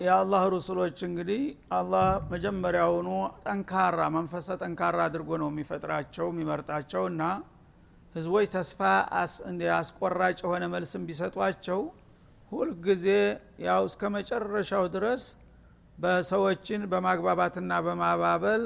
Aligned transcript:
የአላህ 0.00 0.42
ሩሱሎች 0.52 0.98
እንግዲህ 1.06 1.40
አላህ 1.78 2.06
መጀመሪያውኑ 2.30 3.08
ጠንካራ 3.44 4.00
መንፈሰ 4.14 4.48
ጠንካራ 4.62 4.98
አድርጎ 5.06 5.30
ነው 5.42 5.48
የሚፈጥራቸው 5.52 6.26
የሚመርጣቸው 6.30 7.02
እና 7.10 7.22
ህዝቦች 8.14 8.46
ተስፋ 8.54 8.80
አስቆራጭ 9.74 10.38
የሆነ 10.44 10.64
መልስም 10.74 11.02
ቢሰጧቸው 11.08 11.80
ሁልጊዜ 12.52 13.06
ያው 13.66 13.82
እስከ 13.90 14.10
መጨረሻው 14.16 14.86
ድረስ 14.96 15.24
በሰዎችን 15.98 16.82
በማግባባትና 16.92 17.72
በማባበል 17.86 18.62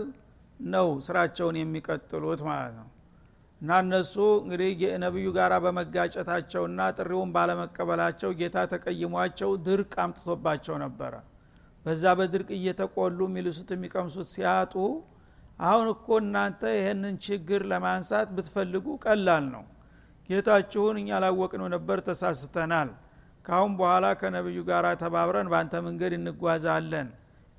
ነው 0.70 0.89
ስራቸውን 1.06 1.56
የሚቀጥሉት 1.61 2.42
ማለት 2.48 2.75
ነው 2.78 2.89
እና 3.64 3.74
እነሱ 3.82 4.14
እንግዲህ 4.41 4.73
ነቢዩ 5.02 5.27
ጋር 5.36 5.52
በመጋጨታቸውና 5.64 6.80
ጥሪውን 6.96 7.30
ባለመቀበላቸው 7.34 8.30
ጌታ 8.41 8.64
ተቀይሟቸው 8.72 9.50
ድርቅ 9.66 9.92
አምጥቶባቸው 10.02 10.74
ነበረ። 10.82 11.12
በዛ 11.84 12.05
በድርቅ 12.19 12.48
እየተቆሉ 12.56 13.19
የሚልሱት 13.28 13.70
የሚቀምሱት 13.74 14.28
ሲያጡ 14.32 14.74
አሁን 15.60 15.86
እኮ 15.95 16.08
እናንተ 16.22 16.62
ይህንን 16.77 17.14
ችግር 17.27 17.62
ለማንሳት 17.70 18.28
ብትፈልጉ 18.36 18.96
ቀላል 19.05 19.46
ነው። 19.55 19.64
ጌታችሁን 20.28 20.98
እኛ 21.02 21.20
ላወቅነው 21.24 21.70
ነበር 21.74 22.00
ተሳስተናል። 22.06 22.91
ካሁን 23.44 23.72
በኋላ 23.80 24.12
ከነቢዩ 24.20 24.61
ጋር 24.70 24.89
ተባብረን 25.02 25.50
በአንተ 25.52 25.83
መንገድ 25.86 26.14
እንጓዛለን። 26.19 27.08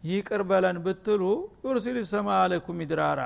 ይቅር 0.04 0.44
በለን 0.50 0.80
ብትሉ 0.86 1.24
ዩርሲል 1.66 2.00
ሰማ 2.12 2.30
አለይኩም 2.44 2.80
ሚድራራ 2.82 3.22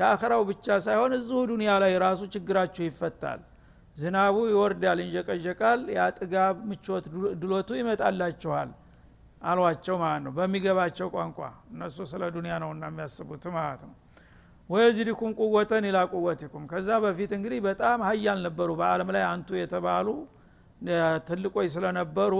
የአኸራው 0.00 0.42
ብቻ 0.50 0.66
ሳይሆን 0.84 1.12
እዚሁ 1.16 1.38
ዱኒያ 1.50 1.72
ላይ 1.82 1.92
ራሱ 2.04 2.20
ችግራችሁ 2.34 2.84
ይፈታል። 2.88 3.40
ዝናቡ 3.96 4.36
ይወርዳል 4.50 4.98
ይንዠቀዠቃል 5.02 5.80
የአጥጋብ 5.94 6.56
ምቾት 6.68 7.04
ድሎቱ 7.40 7.70
ይመጣላችኋል 7.80 8.70
አሏቸው 9.42 9.96
ማለት 10.02 10.22
ነው። 10.26 10.32
በሚገባቸው 10.38 11.08
ቋንቋ 11.14 11.38
እነሱ 11.72 11.98
ስለ 12.10 12.22
ዱኒያ 12.34 12.54
ነውና 12.62 12.84
የሚያስቡት 12.90 13.44
ማለት 13.56 13.82
ነው። 13.86 13.94
ወየዚድኩም 14.70 15.30
ቁወተን 15.40 15.84
ኢላ 15.88 15.98
ቁወቲኩም። 16.12 16.64
ከዛ 16.72 16.88
በፊት 17.04 17.30
እንግዲህ 17.38 17.60
በጣም 17.68 17.98
ሀያል 18.08 18.40
ነበሩ። 18.46 18.70
በአለም 18.80 19.08
ላይ 19.16 19.24
አንቱ 19.30 19.48
የተባሉ 19.60 20.08
ትልቆች 21.28 21.68
ስለነበሩ 21.74 22.34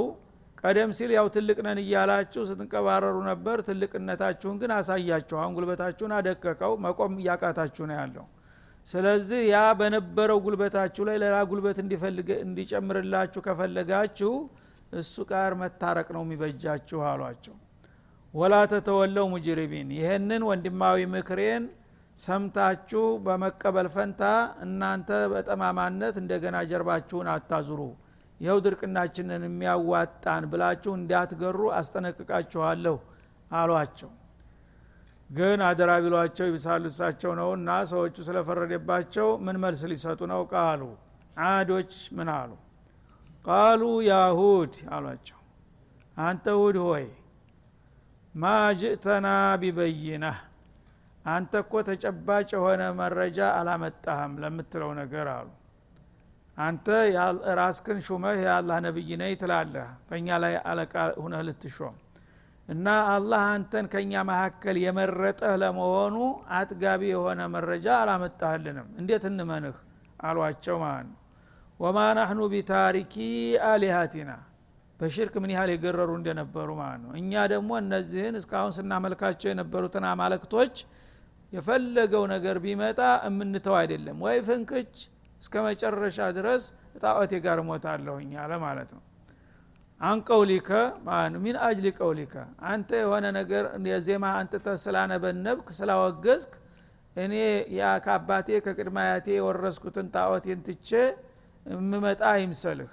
ቀደም 0.64 0.90
ሲል 0.96 1.10
ያው 1.16 1.26
ትልቅ 1.34 1.58
ነን 1.66 1.78
እያላችሁ 1.82 2.42
ስትንቀባረሩ 2.48 3.16
ነበር። 3.28 3.58
ትልቅነታችሁን 3.68 4.56
ግን 4.62 4.72
አሳያችሁ። 4.76 5.36
አሁን 5.40 5.54
ጉልበታችሁን 5.58 6.12
አደቀቀው። 6.18 6.72
መቆም 6.84 7.14
እያቃታችሁ 7.20 7.84
ነው 7.90 7.96
ያለው። 8.00 8.26
ስለዚህ 8.86 9.40
ያ 9.48 9.58
በነበረው 9.78 10.38
ጉልበታችሁ 10.44 11.02
ላይ 11.08 11.16
ሌላ 11.22 11.36
ጉልበት 11.50 11.78
እንዲጨምርላችሁ 12.44 13.40
ከፈለጋችሁ 13.46 14.32
እሱ 15.00 15.16
ጋር 15.30 15.52
መታረቅ 15.60 16.08
ነው 16.16 16.22
የሚበጃችሁ 16.24 17.00
አሏቸው። 17.08 17.56
ወላ 18.34 18.54
ተተወለው 18.72 19.26
ሙጅሪሚን። 19.32 19.88
ይህንን 19.98 20.42
ወንድማዊ 20.48 20.98
ምክሬን 21.14 21.64
ሰምታችሁ 22.18 23.02
በመቀበል 23.24 23.88
ፈንታ 23.94 24.22
እናንተ 24.64 25.10
በጠማማነት 25.32 26.14
እንደገና 26.22 26.56
ጀርባችሁን 26.70 27.28
አታዙሩ 27.34 27.80
ይኸው 28.40 28.58
ድርቅናችንን 28.64 29.42
የሚያዋጣን 29.46 30.44
ብላችሁ 30.52 30.92
እንዳትገሩ 30.98 31.60
አስጠነቅቃችኋለሁ 31.78 32.96
አሏቸው። 33.50 34.10
ግን 35.30 35.60
አደራ 35.66 35.90
ቢሏቸው 36.04 36.46
ይብሳሉ 36.48 36.84
እሳቸው 36.92 37.32
ነው 37.40 37.50
እና 37.58 37.70
ሰዎቹ 37.90 38.16
ስለፈረደባቸው 38.28 39.28
ምን 39.44 39.56
መልስ 39.64 39.82
ሊሰጡ 39.92 40.20
ነው 40.32 40.40
ቃሉ? 40.52 40.82
አዶች 41.46 41.92
ምን 42.16 42.28
አሉ? 42.36 42.50
ቃሉ 43.44 43.82
ያሁድ 44.08 44.74
አሏቸው። 44.96 45.38
አንተ 46.16 46.46
ሁድ 46.60 46.76
ሆይ 46.86 47.06
ማ 48.34 48.44
ጅእተና 48.80 49.26
ቢበይነህ 49.62 50.38
አንተ 51.24 51.52
እኮ 51.62 51.72
ተጨባጭ 51.88 52.48
የሆነ 52.56 52.82
መረጃ 53.00 53.38
አላመጣህም 53.56 54.34
ለምትለው 54.42 54.90
ነገር 55.00 55.26
አሉ 55.36 55.48
አንተ 56.56 56.86
ራስክን 57.58 57.98
ሹመህ 58.06 58.38
የአላህ 58.42 58.78
ነቢይ 58.86 59.10
ነይ 59.20 59.34
ትላለህ። 59.40 59.86
በእኛ 60.08 60.28
ላይ 60.42 60.54
አለቃ 60.70 60.94
ሁነህ 61.20 61.42
ልትሾም 61.46 61.94
እና 62.68 62.86
አላህ 63.12 63.42
አንተን 63.52 63.86
ከእኛ 63.92 64.12
መካከል 64.28 64.76
የመረጠህ 64.82 65.54
ለመሆኑ 65.62 66.16
አጥጋቢ 66.58 67.02
የሆነ 67.12 67.40
መረጃ 67.54 67.86
አላመጣህልንም። 68.02 68.88
እንዴት 69.00 69.24
እንመንህ? 69.30 69.78
አሏቸው 70.22 70.76
ማለት 70.82 71.06
ነው። 71.08 71.16
ወማ 71.80 71.98
ናህኑ 72.16 72.40
ቢታሪኪ 72.52 73.14
አሊሃቲና። 73.68 74.30
በሽርክ 75.00 75.34
ምን 75.42 75.50
ያህል 75.54 75.70
የገረሩ 75.72 76.10
እንደነበሩ 76.18 76.68
ማለት 76.80 77.00
ነው። 77.04 77.12
እኛ 77.20 77.32
ደግሞ 77.52 77.70
እነዚህን 77.82 78.34
እስካሁን 78.40 78.72
ስናመልካቸው 78.78 79.48
የነበሩትን 79.50 80.04
አማለክቶች 80.10 80.74
የፈለገው 81.52 82.24
ነገር 82.34 82.56
ቢመጣ 82.64 82.98
የምንተው 83.26 83.74
አይደለም። 83.80 84.18
ወይ 84.26 84.36
ፍንክች 84.48 84.94
እስከ 85.42 85.54
መጨረሻ 85.66 86.18
ድረስ 86.38 86.62
ጣዖቴ 87.02 87.32
ጋር 87.44 87.58
ሞታለሁኝ 87.68 88.32
አለ 88.42 88.52
ማለት 88.64 88.90
ነው። 88.96 89.02
አንቀውሊከ 90.00 90.68
ሚን 91.44 91.56
አጅሊ 91.64 91.88
ቀውሊከ 91.98 92.34
አንተ 92.68 92.90
የሆነ 93.02 93.26
ነገር 93.38 93.64
የዜማ 93.88 94.26
አንጥተ 94.38 94.66
ስላነበነብክ 94.84 95.68
ስላወገዝክ 95.78 96.52
እኔ 97.16 97.34
ያ 97.76 97.90
ከአባቴ 98.04 98.48
ከቅድመ 98.66 98.96
አያቴ 99.04 99.28
የወረስኩትን 99.36 100.06
ጣዖቴን 100.14 100.60
ትቼ 100.66 100.90
የምመጣ 101.66 102.22
አይምሰልህ 102.32 102.92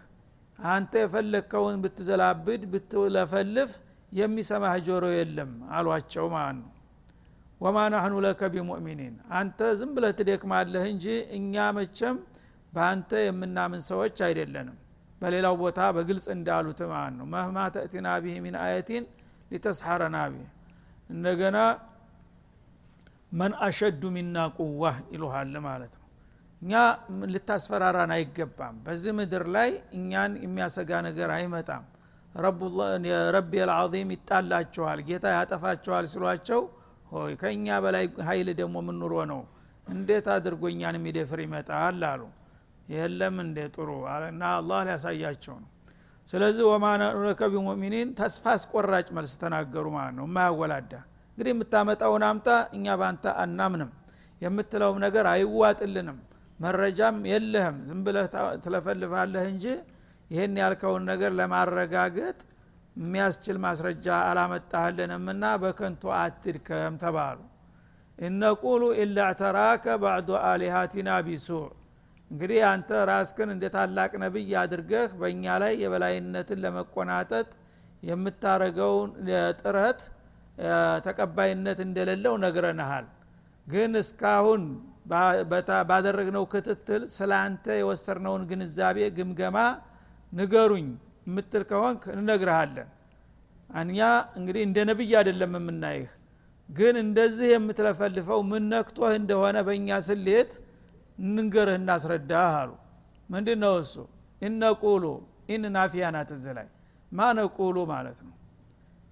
አንተ 0.59 0.93
የፈለግከውን 1.01 1.75
ብትዘላብድ 1.83 2.61
ብትለፈልፍ 2.71 3.71
የሚሰማህ 4.11 4.75
ጆሮ 4.85 5.05
የለም 5.15 5.51
አሏቸው 5.77 6.25
ማለት 6.35 6.57
ነው። 6.61 6.71
ወማ 7.61 7.77
ናህኑ 7.93 8.15
ለከ 8.25 8.41
ቢሙእሚኒን 8.53 9.13
አንተ 9.37 9.59
ዝም 9.79 9.91
ብለህ 9.95 10.11
ትደክማለህ 10.19 10.83
እንጂ 10.91 11.05
እኛ 11.37 11.65
መቸም 11.77 12.17
በአንተ 12.73 13.11
የምናምን 13.25 13.81
ሰዎች 13.89 14.17
አይደለንም። 14.27 14.77
በሌላው 15.21 15.55
ቦታ 15.61 15.79
በግልጽ 15.95 16.25
እንዳሉት 16.35 16.79
ማለት 16.91 17.15
ነው። 17.19 17.27
መህማ 17.33 17.57
ተእቲና 17.75 18.07
ቢህ 18.23 18.35
ሚን 18.45 18.55
አየቲን 18.63 19.05
ሊተስሐረና 19.51 20.17
ቢህ 20.33 20.47
እንደገና 21.09 21.57
መን 23.31 23.53
አሸዱ 23.65 24.01
ሚና 24.15 24.37
ቁዋ 24.57 24.83
ይሉሃል 25.13 25.55
ማለት 25.65 25.93
ነው። 25.97 26.05
እኛ 26.61 26.73
ልታስፈራራን 27.33 28.11
አይገባም። 28.15 28.75
በዚህ 28.85 29.11
ምድር 29.17 29.43
ላይ 29.55 29.69
እኛን 29.97 30.31
የሚያሰጋ 30.45 30.91
ነገር 31.07 31.29
አይመጣም። 31.35 31.83
ረቢ 33.35 33.53
ልዓዚም 33.63 34.09
ይጣላችኋል 34.15 34.99
ጌታ 35.07 35.25
ያጠፋችኋል 35.35 36.05
ሲሏቸው 36.11 36.61
ሆይ 37.11 37.31
ከእኛ 37.41 37.67
በላይ 37.83 38.05
ሀይል 38.27 38.49
ደግሞ 38.59 38.77
ምኑሮ 38.87 39.13
ነው? 39.31 39.41
እንዴት 39.87 40.25
አድርጎ 40.33 40.63
እኛን 40.71 40.95
የሚደፍር 40.99 41.39
ይመጣል 41.45 42.01
አሉ 42.09 42.21
የለም 42.87 43.35
እንደ 43.43 43.57
ጥሩ 43.75 43.89
እና 44.29 44.43
አላህ 44.57 44.79
ሊያሳያቸው 44.87 45.55
ነው። 45.63 45.69
ስለዚህ 46.27 46.63
ወማነከ 46.69 47.41
ቢሙእሚኒን 47.51 48.09
ተስፋ 48.19 48.45
አስቆራጭ 48.55 49.07
መልስ 49.17 49.33
ተናገሩ 49.41 49.85
ማለት 49.95 50.15
ነው። 50.19 50.25
የማያወላዳ 50.29 50.93
እንግዲህ 51.31 51.51
የምታመጣውን 51.53 52.23
አምጣ 52.29 52.47
እኛ 52.77 52.95
ባንተ 53.01 53.25
አናምንም 53.43 53.91
የምትለውም 54.41 54.97
ነገር 55.05 55.25
አይዋጥልንም። 55.33 56.17
መረጃም 56.59 57.17
የለህም። 57.31 57.77
ዝም 57.87 57.99
ብለህ 58.05 58.25
ትለፈልፋለህ 58.63 59.45
እንጂ 59.51 59.65
ይህን 60.29 60.55
ያልከውን 60.61 61.03
ነገር 61.09 61.31
ለማረጋገጥ 61.39 62.37
የሚያስችል 62.95 63.57
ማስረጃ 63.65 64.07
አላመጣህልንምና 64.29 65.43
በከንቱ 65.63 66.11
አትድከም 66.19 66.95
ተባሉ። 67.03 67.39
እነቁሉ 68.17 68.83
ኢላ 69.01 69.17
እዕተራከ 69.31 69.85
ባዕዱ 70.03 70.29
አሊሃቲና 70.47 71.09
ቢሱዕ 71.27 71.65
እንግዲህ 72.31 72.59
አንተ 72.69 72.89
ራስክን 73.09 73.49
እንደ 73.53 73.65
ታላቅ 73.75 74.11
ነቢይ 74.23 74.51
አድርገህ 74.61 75.09
በእኛ 75.19 75.45
ላይ 75.63 75.73
የበላይነትን 75.83 76.59
ለመቆናጠጥ 76.63 77.47
የምታረገውን 78.03 79.11
ጥረት 79.61 80.01
ተቀባይነት 81.05 81.79
እንደሌለው 81.85 82.35
ነግረንሃል። 82.43 83.05
ግን 83.67 83.91
እስካሁን 84.01 84.61
ባደረግነው 85.89 86.43
ክትትል 86.51 87.01
ስለ 87.15 87.31
አንተ 87.41 87.65
የወሰርነውን 87.79 88.43
ግንዛቤ 88.49 88.97
ግምገማ 89.17 89.57
ንገሩኝ 90.31 90.87
የምትል 91.27 91.63
ከሆንክ 91.69 92.03
እንነግርሃለን። 92.15 92.89
እኛ 93.79 93.99
እንግዲህ 94.39 94.61
እንደ 94.67 94.77
ነቢይ 94.89 95.11
አይደለም 95.19 95.53
የምናይህ። 95.59 96.09
ግን 96.69 96.95
እንደዚህ 97.03 97.49
የምትለፈልፈው 97.53 98.39
ምን 98.49 98.63
ነክቶህ 98.71 99.13
እንደሆነ 99.19 99.57
በእኛ 99.67 99.99
ስሌት 100.07 100.51
እንንገርህ 101.17 101.75
እናስረዳህ 101.79 102.53
አሉ። 102.59 102.71
ምንድ 103.29 103.47
ነው 103.63 103.75
እሱ? 103.81 103.93
إن 104.41 104.54
نقول 104.54 105.03
إن 105.49 105.63
نافية 105.75 106.05
ናት 106.15 106.31
أي 106.57 106.67
ما 107.11 107.27
نقول 107.37 107.77
ማለት 107.91 108.19
ነው። 108.25 108.33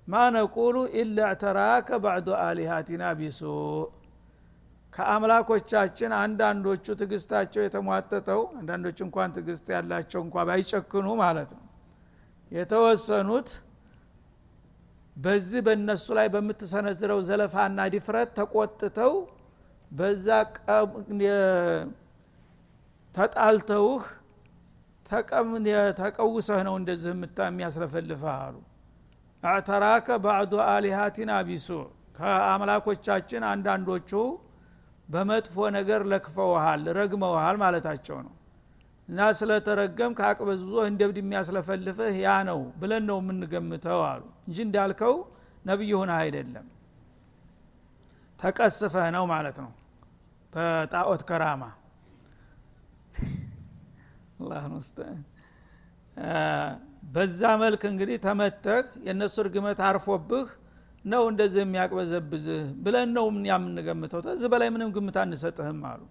ما 0.07 0.23
نقول 0.35 0.75
إلا 0.99 1.17
اعتراك 1.29 1.89
بعض 2.03 2.27
آلهتنا 2.41 3.03
بسوء 3.19 3.85
ከአምላኮቻችን 4.93 6.11
አንዳንዶቹ 6.19 6.85
ትግስታቸው 6.99 7.61
የተሟጠጠው 7.63 8.41
አንዳንዶች 8.59 8.97
እንኳን 9.05 9.29
ትግስት 9.37 9.65
ያላቸው 9.75 10.19
እንኳ 10.25 10.35
ባይጨክኑ 10.49 11.07
ማለት 11.23 11.49
ነው። 11.57 11.63
የተወሰኑት 12.51 13.49
በዚህ 15.17 15.61
በእነሱ 15.65 16.05
ላይ 16.17 16.27
በምትሰነዝረው 16.33 17.19
ዘለፋና 17.27 17.79
ድፍረት 17.93 18.29
ተቆጥተው 18.39 19.13
በዛ 19.91 20.27
ተጣልተውህ 23.15 24.05
ተቀውሰህ 25.99 26.59
ነው 26.67 26.75
እንደዚህ 26.79 27.11
የሚያስለፈልፍህ 27.45 28.31
አሉ። 28.37 28.55
አዕተራከ 29.43 30.07
ባዕዱ 30.23 30.53
አሊሃቲና 30.67 31.31
ቢሱ 31.47 31.67
ከአምላኮቻችን 32.17 33.43
አንዳንዶቹ 33.51 34.11
በመጥፎ 35.09 35.55
ነገር 35.75 36.01
ለክፈውሃል 36.11 36.83
ረግመውሃል 36.97 37.57
ማለታቸው 37.63 38.17
ነው። 38.25 38.33
እና 39.07 39.19
ስለተረገም 39.39 40.13
ከአቅበዝብዞ 40.19 40.77
እንደብድ 40.89 41.17
የሚያስለፈልፍህ 41.21 42.15
ያ 42.23 42.31
ነው 42.49 42.61
ብለን 42.81 43.03
ነው 43.09 43.17
የምንገምተው 43.21 43.99
አሉ። 44.07 44.23
እንጂ 44.47 44.57
እንዳልከው 44.67 45.15
ነቢይ 45.65 45.91
ሆነህ 45.99 46.17
አይደለም 46.23 46.65
ተቀስፈህ 48.45 49.07
ነው 49.13 49.23
ማለት 49.31 49.57
ነው። 49.63 49.71
በጣዖት 50.53 51.21
ከራማ። 51.29 51.63
በዛ 57.15 57.41
መልክ 57.61 57.81
እንግዲህ 57.89 58.17
ተመተህ 58.23 58.85
የእነሱ 59.07 59.35
እርግመት 59.43 59.79
አርፎብህ 59.87 60.47
ነው 61.05 61.23
እንደዚህ 61.31 61.61
የሚያቅበዘብዝህ 61.63 62.61
ብለን 62.83 63.09
ነው 63.15 63.25
የምንገምተው። 63.49 64.21
ተዚህ 64.27 64.47
በላይ 64.53 64.69
ምንም 64.75 64.91
ግምት 64.95 65.17
አንሰጥህም 65.23 65.81
አሉ። 65.91 66.01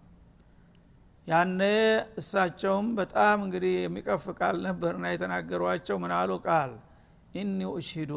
ያነ 1.27 1.61
እሳቸውም 2.21 2.89
በጣም 2.99 3.39
እንግዲህ 3.47 3.75
የሚቀፍ 3.81 4.25
ቃል 4.39 4.57
ነበርና 4.67 5.05
የተናገሯቸው 5.13 5.97
ምን 6.03 6.13
አሉ? 6.19 6.31
ቃል 6.47 6.73
ኢኒ 7.35 7.61
ኡሽሂዱ 7.73 8.13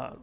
አሉ 0.00 0.18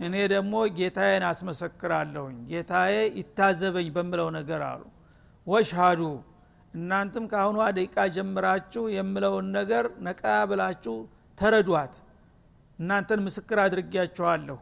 እኔ 0.00 0.14
ደግሞ 0.32 0.54
ጌታዬን 0.76 1.24
አስመሰክራለሁኝ 1.28 2.36
ጌታዬ 2.50 2.94
ይታዘበኝ 3.18 3.88
በምለው 3.96 4.28
ነገር 4.36 4.62
አሉ። 4.68 4.82
ወሽሃዱ 5.46 6.00
እናንተም 6.74 7.24
ከአሁኗ 7.30 7.58
ደቂቃ 7.78 7.96
ጀምራችሁ 8.16 8.82
የምለውን 8.94 9.46
ነገር 9.58 9.84
ነቃ 10.08 10.22
ብላችሁ 10.50 10.96
ተረዷት። 11.38 11.94
እናንተን 12.78 13.20
ምስክር 13.26 13.58
አድርጊያችኋለሁ 13.62 14.58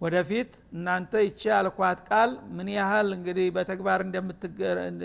ወደፊት 0.00 0.50
እናንተ 0.74 1.12
ይቺ 1.24 1.40
ያልኳት 1.52 2.00
ቃል 2.08 2.30
ምን 2.56 2.68
ያህል 2.76 3.08
እንግዲህ 3.16 3.46
በተግባር 3.56 4.00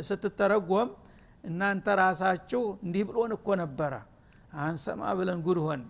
ስትተረጎም 0.10 0.90
እናንተ 1.44 1.96
ራሳችሁ 2.02 2.62
እንዲህ 2.86 3.04
ብሎን 3.08 3.32
እኮ 3.38 3.56
ነበረ። 3.62 3.94
አንሰማ 4.64 5.02
ብለን 5.20 5.40
ጉድ 5.46 5.60
ሆን 5.66 5.82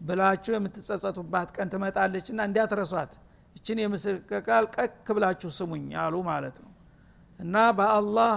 ብላችሁ 0.00 0.52
የምትጸጸቱባት 0.54 1.48
ቀን 1.56 1.68
ትመጣለች 1.72 2.26
ና 2.32 2.46
እንዲያትረሷት 2.48 3.12
ይችን 3.56 3.78
የምስክር 3.82 4.40
ቃል 4.46 4.64
ቀክ 4.76 5.06
ብላችሁ 5.16 5.50
ስሙኝ 5.56 5.86
አሉ 6.02 6.16
ማለት 6.28 6.56
ነው። 6.64 6.72
እና 7.40 7.56
በአላህ 7.78 8.32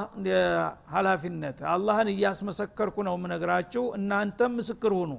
ሀላፊነት 0.94 1.60
አላህን 1.72 2.10
እያስመሰከርኩ 2.14 2.98
ነው 3.08 3.16
የምነግራችሁ። 3.18 3.84
እናንተም 3.98 4.52
ምስክር 4.60 4.94
ሁኑ። 5.00 5.12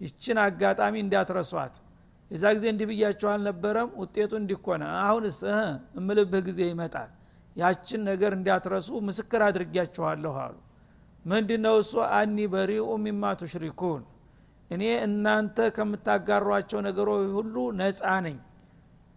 ይችን 0.00 0.38
አጋጣሚ 0.44 0.94
እንዳትረሷት። 1.04 1.76
የዛ 2.30 2.44
ጊዜ 2.56 2.64
እንዲህ 2.72 2.86
ብያቸው 2.90 3.28
አልነበረም? 3.32 3.88
ውጤቱ 4.00 4.32
እንዲኮነ። 4.40 4.82
አሁንስ 5.02 5.38
እምልብህ 5.98 6.42
ጊዜ 6.48 6.60
ይመጣል። 6.70 7.10
ያችን 7.56 8.00
ነገር 8.10 8.32
እንዲያትረሱ 8.38 8.88
ምስክር 9.08 9.40
አድርጊያችኋለሁ 9.46 10.34
አሉ። 10.44 10.56
ምንድ 11.24 11.50
እሱ? 11.76 11.92
አኒ 12.14 12.38
በሪኡ 12.52 12.88
ሚማ 13.04 13.22
ቱሽሪኩን 13.40 14.02
እኔ 14.70 14.82
እናንተ 15.04 15.58
ከምታጋሯቸው 15.76 16.80
ነገሮች 16.86 17.24
ሁሉ 17.36 17.54
ነፃ 17.78 18.02
ነኝ። 18.26 18.36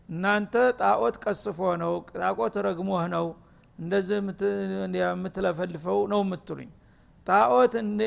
እናንተ 0.10 0.54
ጣዖት 0.80 1.16
ቀስፎ 1.24 1.60
ነው 1.82 1.94
ጣዖት 2.16 2.56
ረግሞህ 2.68 3.04
ነው 3.16 3.26
እንደዚህ 3.80 4.18
የምትለፈልፈው 5.04 6.00
ነው 6.12 6.22
የምትሉኝ። 6.26 6.72
ጣዖት 7.28 7.74
እኔ 7.82 8.00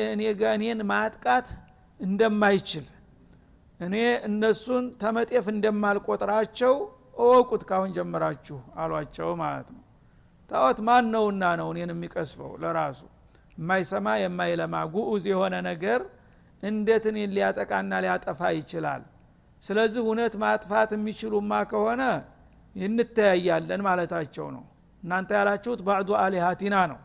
እኔን 0.53 0.81
ማጥቃት 0.91 1.47
እንደማይችል 1.99 2.85
እኔ 3.79 3.95
እነሱን 4.27 4.85
ተመጤፍ 5.01 5.45
እንደማልቆጥራቸው 5.53 6.73
እወቁት 7.17 7.63
ካሁን 7.69 7.89
ጀምራችሁ 7.97 8.57
አሏቸው 8.77 9.29
ማለት 9.41 9.67
ነው። 9.75 9.81
ጣዖት 10.49 10.79
ማን 10.87 11.05
ነውና 11.13 11.43
ነው 11.59 11.67
እኔን 11.73 11.91
የሚቀስፈው? 11.93 12.51
ለራሱ 12.61 12.99
የማይሰማ 13.57 14.07
የማይለማ 14.21 14.75
ጉዑዝ 14.93 15.23
የሆነ 15.31 15.55
ነገር 15.69 16.01
እንዴት 16.65 17.05
እኔን 17.11 17.31
ሊያጠቃና 17.35 17.93
ሊያጠፋ 18.03 18.41
ይችላል? 18.57 19.01
ስለዚህ 19.63 20.01
እውነት 20.03 20.33
ማጥፋት 20.43 20.89
የሚችሉማ 20.95 21.51
ከሆነ 21.71 22.01
እንተያያለን 22.75 23.81
ማለታቸው 23.87 24.47
ነው። 24.55 24.63
እናንተ 25.03 25.29
ያላችሁት 25.39 25.81
ባዕዱ 25.87 26.09
አሊሃቲና 26.21 26.75
ነው። 26.91 26.99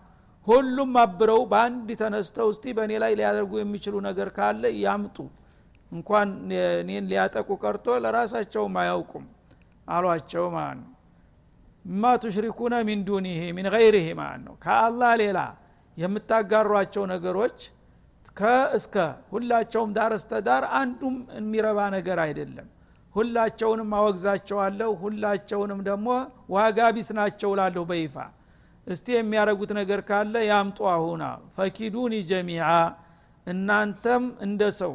ሁሉም 0.47 0.93
አብረው 1.01 1.41
በአንድ 1.51 1.89
ተነስተው 2.01 2.49
እስቲ 2.53 2.65
በእኔ 2.77 2.93
ላይ 3.03 3.13
ሊያደርጉ 3.19 3.53
የሚችሉ 3.61 3.95
ነገር 4.09 4.29
ካለ 4.37 4.63
ያምጡ። 4.83 5.17
እንኳን 5.93 6.29
እኔን 6.81 7.05
ሊያጠቁ 7.11 7.51
ቀርቶ 7.63 7.87
ለራሳቸውም 8.05 8.75
አያውቁም 8.83 9.25
አሏቸው 9.87 10.45
ማለት 10.57 10.79
ነው። 10.83 10.89
ማ 11.85 12.13
ቱሽሪኩነ 12.23 12.75
ሚን 12.89 13.01
ዱኒህ 13.07 13.43
ሚን 13.57 13.67
ገይሪህ 13.75 14.09
ማለት 14.21 14.43
ነው። 14.47 14.55
ከአላህ 14.65 15.13
ሌላ 15.23 15.39
የምታጋሯቸው 15.97 17.05
ነገሮች 17.13 17.59
ከእስከ 18.37 18.97
ሁላቸውም 19.33 19.91
ዳር 19.97 20.13
እስተ 20.17 20.33
ዳር 20.47 20.65
አንዱም 20.81 21.17
የሚረባ 21.39 21.79
ነገር 21.97 22.19
አይደለም። 22.25 22.69
ሁላቸውንም 23.15 23.91
አወግዛቸዋለሁ 23.99 24.91
ሁላቸውንም 25.03 25.81
ደግሞ 25.89 26.09
ዋጋ 26.55 26.79
ቢስ 26.97 27.09
ናቸው 27.19 27.51
ላለሁ 27.61 27.83
በይፋ። 27.91 28.17
እስቲ 28.87 29.07
የሚያረጉት 29.17 29.71
ነገር 29.79 30.01
ካለ 30.09 30.35
ያምጡ 30.51 30.79
አሁን 30.93 31.23
ፈኪዱኒ 31.57 32.15
ጀሚዓ 32.31 32.69
እናንተም 33.47 34.25
እንደ 34.47 34.63
ሰው 34.81 34.95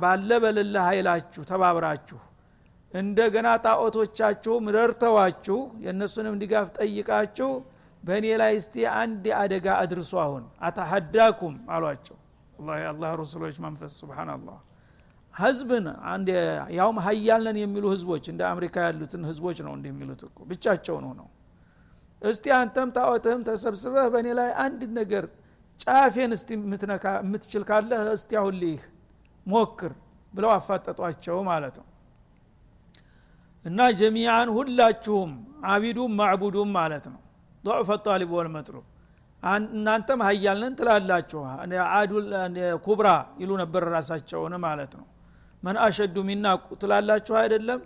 ባለ 0.00 0.30
በሌለ 0.42 0.76
ኃይላችሁ 0.86 1.42
ተባብራችሁ 1.50 2.18
እንደገና 2.94 3.48
ጣዖቶቻችሁም 3.64 4.64
ረድተዋችሁ 4.76 5.58
የእነሱንም 5.84 6.38
ድጋፍ 6.42 6.68
ጠይቃችሁ 6.78 7.50
በእኔ 8.02 8.26
ላይ 8.40 8.52
እስቲ 8.60 8.74
አንድ 9.00 9.24
አደጋ 9.40 9.66
አድርሱ 9.82 10.12
አሁን። 10.24 10.44
አተሐዳኩም 10.66 11.54
አሏቸው 11.74 12.16
አላህ 12.89 13.11
ረሱሎች 13.21 13.55
መንፈስ 13.65 13.93
ስብናላህ 14.01 14.57
ህዝብን 15.33 15.85
አንድ 16.13 16.27
ያውም 16.77 16.97
ሀያልነን 17.05 17.57
የሚሉ 17.61 17.85
ህዝቦች 17.93 18.25
እንደ 18.33 18.41
አሜሪካ 18.51 18.75
ያሉትን 18.87 19.23
ህዝቦች 19.29 19.57
ነው 19.67 19.73
እንደሚሉት 19.77 20.21
እኮ 20.27 20.39
ብቻቸውን 20.51 21.05
ነው 21.19 21.27
እስቲ 22.21 22.45
አንተም 22.57 22.89
ጣዖትህም 22.97 23.41
ተሰብስበህ 23.47 24.05
በእኔ 24.13 24.27
ላይ 24.39 24.49
አንድ 24.65 24.81
ነገር 24.99 25.25
ጫፌን 25.79 26.31
እስቲ 26.37 26.49
የምትችል 27.21 27.63
ካለህ 27.69 28.03
እስቲ 28.17 28.31
አሁን 28.41 28.55
ልይህ 28.61 28.83
ሞክር 29.45 29.93
ብለው 30.33 30.51
አፋጠጧቸው 30.57 31.37
ማለት 31.49 31.75
ነው 31.81 31.87
እና 33.65 33.79
ጀሚዓን 33.99 34.49
ሁላችሁም 34.57 35.33
አቢዱም 35.73 36.13
ማዕቡዱም 36.21 36.71
ማለት 36.79 37.05
ነው 37.13 37.19
ضعف 37.63 37.89
الطالب 37.91 38.29
والمطلوب 38.37 38.85
እናንተም 39.42 40.20
ሀያልነን 40.26 40.74
ትላላችሁ። 40.78 41.40
አዱ 41.92 42.12
ኩብራ 42.86 43.08
ይሉ 43.40 43.50
ነበር 43.62 43.82
ራሳቸውን 43.96 44.54
ማለት 44.64 44.92
ነው። 45.00 45.06
መን 45.62 45.76
አሸዱ 45.84 46.16
ሚና 46.28 46.46
ትላላችሁ 46.82 47.34
አይደለም? 47.42 47.80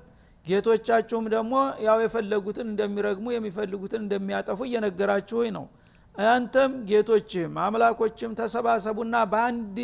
ጌቶቻችሁም 0.46 1.26
ደግሞ 1.34 1.54
ያው 1.86 1.98
የፈለጉትን 2.04 2.66
እንደሚረግሙ 2.72 3.26
የሚፈልጉትን 3.34 4.00
እንደሚያጠፉ 4.04 4.60
እየነገራችሁ 4.68 5.42
ነው። 5.58 5.66
አንተም 6.14 6.72
ጌቶችም 6.88 7.52
አምላኮችም 7.64 8.32
ተሰባሰቡና 8.40 9.14
በአንድ 9.32 9.76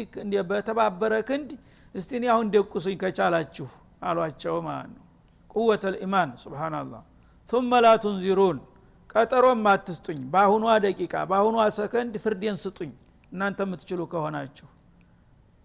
በተባበረ 0.50 1.14
ክንድ 1.28 1.50
እስቲኒ 1.94 2.24
አሁን 2.34 2.48
ደቁሱኝ 2.54 2.96
ከቻላችሁ 3.02 3.68
አሏቸው 4.02 4.56
ማለት 4.68 4.90
ነው። 4.96 5.04
ቁወተ 5.54 5.84
ልኢማን 5.94 6.32
ሱብናላህ 6.42 7.02
ثم 7.48 7.70
لا 7.76 7.92
تنذرون 7.96 8.56
ቀጠሮም 9.10 9.62
አትስጡኝ። 9.70 10.20
በአሁኗ 10.32 10.64
ደቂቃ 10.84 11.14
በአሁኗ 11.30 11.58
ሰከንድ 11.76 12.14
ፍርዴን 12.24 12.56
ስጡኝ። 12.62 12.90
እናንተ 13.32 13.60
የምትችሉ 13.66 14.00
ከሆናችሁ 14.12 14.66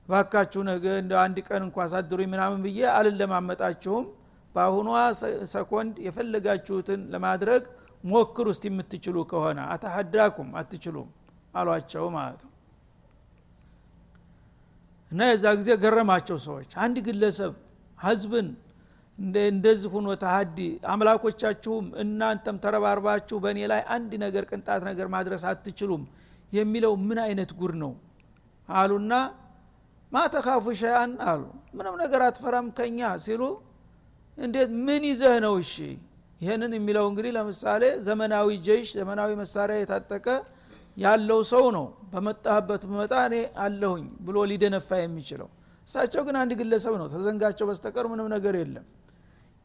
ባካችሁ 0.07 0.62
ነገ 0.69 0.85
እንደ 1.01 1.13
አንድ 1.21 1.38
ቀን 1.47 1.62
እንኳ 1.65 1.77
አሳድሩኝ 1.85 2.27
ምናምን 2.33 2.59
ብዬ 2.65 2.79
አልለማመጣችሁም። 2.95 4.05
በአሁኗ 4.55 4.89
ሰኮንድ 5.53 5.95
የፈለጋችሁትን 6.07 7.01
ለማድረግ 7.13 7.63
ሞክሩ 8.03 8.45
ውስጥ 8.51 8.63
የምትችሉ 8.69 9.17
ከሆነ። 9.29 9.59
አተሐዳኩም 9.73 10.50
አትችሉም 10.62 11.07
አሏቸው 11.53 12.05
ማለት 12.17 12.41
ነው። 12.45 12.51
እና 15.12 15.21
የዛ 15.29 15.45
ጊዜ 15.59 15.69
ገረማቸው 15.81 16.38
ሰዎች። 16.45 16.71
አንድ 16.83 16.97
ግለሰብ 17.07 17.53
ህዝብን 17.97 18.47
እንደዚህ 19.17 19.89
ሁኖ 19.93 20.08
ተሀዲ 20.22 20.58
አምላኮቻችሁም 20.93 21.86
እናንተም 22.03 22.58
ተረባርባችሁ 22.63 23.38
በእኔ 23.43 23.60
ላይ 23.72 23.82
አንድ 23.96 24.12
ነገር 24.24 24.43
ቅንጣት 24.50 24.82
ነገር 24.89 25.08
ማድረስ 25.15 25.43
አትችሉም 25.51 26.03
የሚለው 26.51 26.93
ምን 27.08 27.20
አይነት 27.25 27.51
ጉድ 27.60 27.75
ነው? 27.84 27.91
አሉና 28.70 29.13
ማተካፉ 30.12 30.65
ሸያን 30.79 31.12
አሉ። 31.25 31.43
ምንም 31.77 31.96
ነገር 32.01 32.22
አትፈራም 32.27 32.67
ከኛ 32.77 33.00
ሲሉ 33.25 33.43
እንዴት 34.38 34.72
ምን 34.86 35.03
ይዘህ 35.10 35.36
ነው 35.46 35.55
እሺ? 35.63 35.74
ይህንን 36.41 36.72
የሚለው 36.77 37.05
እንግዲህ 37.12 37.32
ለምሳሌ 37.38 37.84
ዘመናዊ 38.08 38.48
ጀይሽ 38.67 38.89
ዘመናዊ 39.00 39.32
መሳሪያ 39.41 39.77
የታጠቀ 39.82 40.27
ያለው 40.98 41.39
ሰው 41.51 41.65
ነው። 41.77 41.86
በመጣህበት 42.12 42.82
መጣ 42.93 43.13
እኔ 43.29 43.36
አለሁኝ 43.63 44.05
ብሎ 44.25 44.38
ሊደነፋ 44.51 44.89
የሚችለው። 45.03 45.50
እሳቸው 45.88 46.22
ግን 46.27 46.36
አንድ 46.41 46.51
ግለሰብ 46.60 46.93
ነው። 47.01 47.08
ተዘንጋቸው 47.13 47.65
በስተቀር 47.70 48.05
ምንም 48.12 48.27
ነገር 48.36 48.55
የለም 48.62 48.86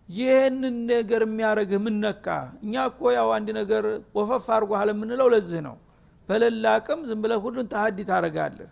ይህንን 0.09 0.77
ነገር 0.91 1.23
የሚያደረግህ 1.27 1.81
ምነካ 1.87 2.27
እኛ 2.62 2.85
እኮ 2.91 3.11
ያው 3.17 3.29
አንድ 3.37 3.49
ነገር 3.59 3.85
ወፈፍ 4.19 4.47
አርጓል 4.57 4.88
የምንለው 4.93 5.29
ለዚህ 5.35 5.61
ነው። 5.67 5.77
በሌላ 6.29 6.73
አቅም 6.79 7.00
ዝም 7.09 7.21
ብለህ 7.23 7.41
ሁሉን 7.45 7.67
ተሀዲ 7.73 7.99
ታደረጋለህ 8.09 8.71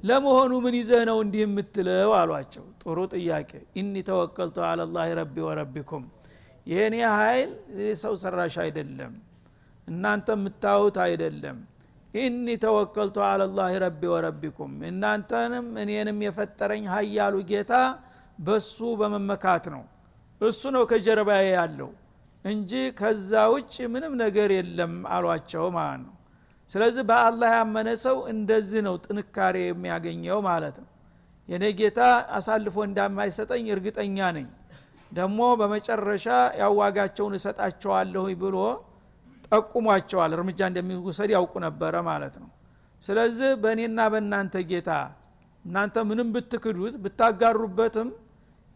ለመሆኑ 0.00 0.52
ምን 0.64 0.74
ይዘህ 0.78 1.02
ነው 1.08 1.18
እንዲህ 1.24 1.42
የምትለው? 1.44 2.10
አሏቸው። 2.18 2.64
ጥሩ 2.82 2.98
ጥያቄ። 3.14 3.50
ኢኒ 3.78 3.94
ተወከልቱ 4.08 4.56
አላላህ 4.68 5.06
ረቢ 5.20 5.36
ወረቢኩም። 5.48 6.04
የእኔ 6.66 6.96
ኃይል 7.14 7.50
ሰው 8.02 8.14
ሰራሽ 8.22 8.54
አይደለም። 8.64 9.12
እናንተ 9.88 10.28
የምታዩት 10.36 10.96
አይደለም። 11.04 11.58
ኢኒ 12.14 12.46
ተወከልቱ 12.64 13.16
አላላህ 13.30 13.70
ረቢ 13.84 14.02
ወረቢኩም። 14.14 14.72
እናንተንም 14.90 15.66
እኔንም 15.82 16.18
የፈጠረኝ 16.26 16.84
ሀያሉ 16.94 17.36
ጌታ 17.50 17.72
በሱ 18.38 18.78
በመመካት 19.00 19.66
ነው 19.74 19.82
እሱ 20.40 20.62
ነው 20.74 20.82
ከጀርባዬ 20.90 21.44
ያለው 21.54 21.90
እንጂ 22.44 22.70
ከዛ 22.98 23.30
ውጭ 23.52 23.74
ምንም 23.92 24.12
ነገር 24.22 24.50
የለም 24.56 24.92
አሏቸው 25.14 25.64
ማለት 25.76 26.02
ነው። 26.04 26.12
ስለዚህ 26.70 27.02
በአላህ 27.08 27.50
ያመነ 27.56 27.88
ሰው 28.04 28.16
እንደዚህ 28.32 28.80
ነው 28.86 28.94
ጥንካሬ 29.04 29.56
የሚያገኘው 29.64 30.38
ማለት 30.48 30.76
ነው። 30.82 30.88
የኔ 31.48 31.64
ጌታ 31.80 32.00
አሳልፎ 32.36 32.76
እንዳማይሰጠኝ 32.86 33.66
እርግጠኛ 33.74 34.18
ነኝ። 34.36 34.46
ደግሞ 35.12 35.40
በመጨረሻ 35.60 36.26
ያዋጋቸውን 36.60 37.34
እሰጣቸዋለሁ 37.38 38.24
ብሎ 38.42 38.56
ጠቁሟቸዋል። 39.48 40.30
እርምጃ 40.36 40.60
እንደሚወሰድ 40.70 41.30
ያውቁ 41.36 41.54
ነበረ 41.66 41.94
ማለት 42.08 42.34
ነው። 42.42 42.48
ስለዚህ 43.02 43.50
በእኔና 43.62 44.00
በእናንተ 44.12 44.56
ጌታ 44.70 44.90
እናንተ 45.64 45.96
ምንም 46.08 46.28
ብትክዱት 46.34 46.94
ብታጋሩበትም 47.04 48.08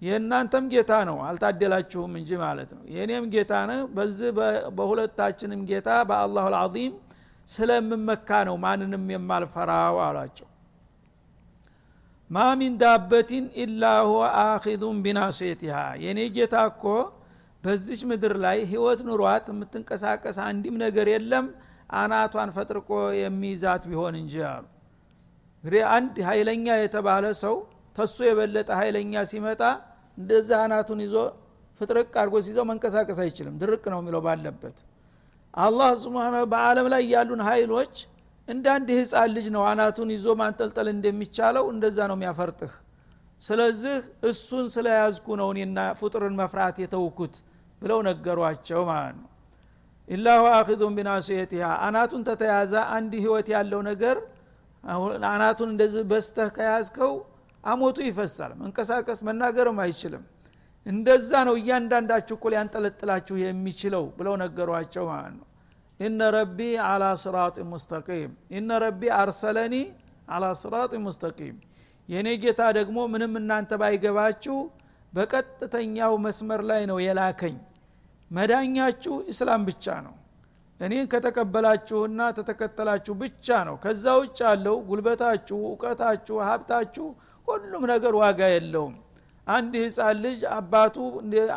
የእናንተም 0.02 0.64
ጌታ 0.73 0.92
ነው። 1.09 1.16
አልታደላችሁም 1.26 2.12
እንጂ 2.19 2.30
ማለት 2.42 2.71
ነው። 2.76 2.83
የእኔም 2.95 3.25
ጌታ 3.33 3.52
ነው 3.71 3.80
በዚህ 3.97 4.30
በሁለታችንም 4.78 5.62
ጌታ 5.71 5.88
በ 6.10 6.25
الله 6.25 6.46
العظيم 6.54 6.94
ስለምመካ 7.49 8.30
ነው 8.49 8.57
ማንንም 8.64 9.04
የማልፈራው 9.12 9.97
አሏቸው። 10.07 10.47
ما 12.30 12.44
من 12.58 12.75
دابة 12.80 13.46
إلا 13.62 13.84
هو 14.08 14.20
آخذ 14.42 14.99
بناصيتها። 15.04 15.76
የእኔ 16.02 16.21
ጌታ 16.37 16.57
እኮ 16.71 16.85
በዚች 17.64 18.02
ምድር 18.11 18.35
ላይ 18.45 18.59
ህይወት 18.71 19.00
ኑሯት 19.09 19.47
የምትንቀሳቀስ 19.52 20.37
አንድም 20.47 20.76
ነገር 20.85 21.09
የለም። 21.14 21.47
አናቷን 21.92 22.50
ፈጥርቆ 22.57 22.90
የሚይዛት 23.19 23.83
ቢሆን 23.90 24.14
እንጂ 24.21 24.35
አሉ። 24.50 24.64
እንግዲህ 25.64 25.83
አንድ 25.95 26.14
ኃይለኛ 26.28 26.66
የተባለ 26.80 27.25
ሰው 27.42 27.57
ተሱ 27.97 28.16
የበለጠ 28.28 28.69
ኃይለኛ 28.80 29.23
ሲመጣ 29.30 29.62
እንደዛ 30.20 30.50
አናቱን 30.64 31.00
ይዞ 31.04 31.14
ፍጥርቅ 31.80 32.10
አድርጎ 32.20 32.36
ሲይዘው 32.46 32.64
መንቀሳቀስ 32.70 33.18
አይችልም። 33.24 33.54
ድርቅ 33.60 33.84
ነው 33.92 34.00
የሚለው 34.02 34.22
ባለበት። 34.26 34.78
አላህ 35.54 35.90
ስብን 36.00 36.16
በአለም 36.52 36.86
ላይ 36.92 37.02
ያሉን 37.12 37.42
ኃይሎች 37.48 37.94
እንደ 38.48 38.66
አንድ 38.74 38.88
ህፃን 38.98 39.30
ልጅ 39.36 39.46
ነው 39.54 39.62
አናቱን 39.70 40.08
ይዞ 40.14 40.28
ማንጠልጠል 40.40 40.88
እንደሚቻለው 40.92 41.64
እንደዛ 41.72 41.98
ነው 42.10 42.16
የሚያፈርጥህ። 42.18 42.72
ስለዚህ 43.42 43.96
እሱን 44.30 44.66
ስለያዝኩ 44.74 45.26
ነው 45.40 45.48
እኔና 45.54 45.78
ፍጡርን 46.00 46.34
መፍራት 46.40 46.78
የተውኩት 46.82 47.34
ብለው 47.82 47.98
ነገሯቸው 48.08 48.80
ማለት 48.90 49.16
ነው። 49.20 49.26
ኢላሁ 50.08 50.42
አኪዙን 50.54 50.94
ቢናሱየቲሃ 50.98 51.66
አናቱን 51.86 52.22
ተተያዘ 52.28 52.72
አንድ 52.96 53.12
ህይወት 53.22 53.48
ያለው 53.54 53.80
ነገር 53.90 54.16
አናቱን 55.30 55.68
እንደዚህ 55.72 56.02
በስተህ 56.10 56.48
ከያዝከው 56.56 57.12
አሞቱ 57.64 57.98
ይፈሳል። 58.06 58.52
መንቀሳቀስ 58.60 59.18
መናገርም 59.28 59.78
አይችልም። 59.84 60.24
እንደዛ 60.86 61.30
ነው 61.48 61.54
እያንዳንዳችሁ 61.60 62.34
እኮ 62.38 62.46
ሊያንጠለጥላችሁ 62.52 63.34
የሚችለው 63.42 64.04
ብለው 64.18 64.34
ነገሯቸው 64.42 65.04
ማለት 65.10 65.34
ነው። 65.38 65.46
ኢነ 66.00 66.20
ረቢ 66.34 66.58
አላ 66.86 67.04
ስራጥ 67.22 67.56
ሙስተቂም 67.72 68.30
ኢነ 68.52 68.78
ረቢ 68.84 69.02
አርሰለኒ 69.18 69.74
አላ 70.28 70.44
ስራጥ 70.62 70.92
ሙስተቂም። 71.04 71.56
የእኔ 72.08 72.28
ጌታ 72.42 72.60
ደግሞ 72.78 72.98
ምንም 73.12 73.34
እናንተ 73.40 73.72
ባይገባችሁ 73.80 74.56
በቀጥተኛው 75.12 76.12
መስመር 76.24 76.60
ላይ 76.70 76.82
ነው 76.90 76.98
የላከኝ። 77.04 77.56
መዳኛችሁ 78.30 79.14
እስላም 79.32 79.62
ብቻ 79.68 79.94
ነው 80.06 80.14
እኔን 80.80 81.06
ከተቀበላችሁና 81.12 82.20
ተተከተላችሁ 82.37 83.14
ብቻ 83.22 83.46
ነው። 83.68 83.75
ከዛ 83.82 84.04
ውጭ 84.20 84.38
ያለው 84.46 84.76
ጉልበታችሁ 84.88 85.58
እውቀታችሁ 85.66 86.37
ሀብታችሁ 86.49 87.06
ሁሉም 87.49 87.82
ነገር 87.92 88.14
ዋጋ 88.20 88.40
የለውም። 88.54 88.94
አንድ 89.46 89.72
ህፃን 89.82 90.16
ልጅ 90.25 90.40
አባቱ 90.56 90.96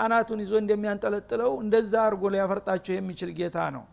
አናቱን 0.01 0.39
ይዞ 0.43 0.53
እንደሚያንጠለጥለው 0.61 1.51
እንደዛ 1.63 1.93
አድርጎ 2.05 2.31
ሊያፈርጣችሁ 2.35 2.93
የሚችል 2.95 3.31
ጌታ 3.39 3.57
ነው። 3.75 3.83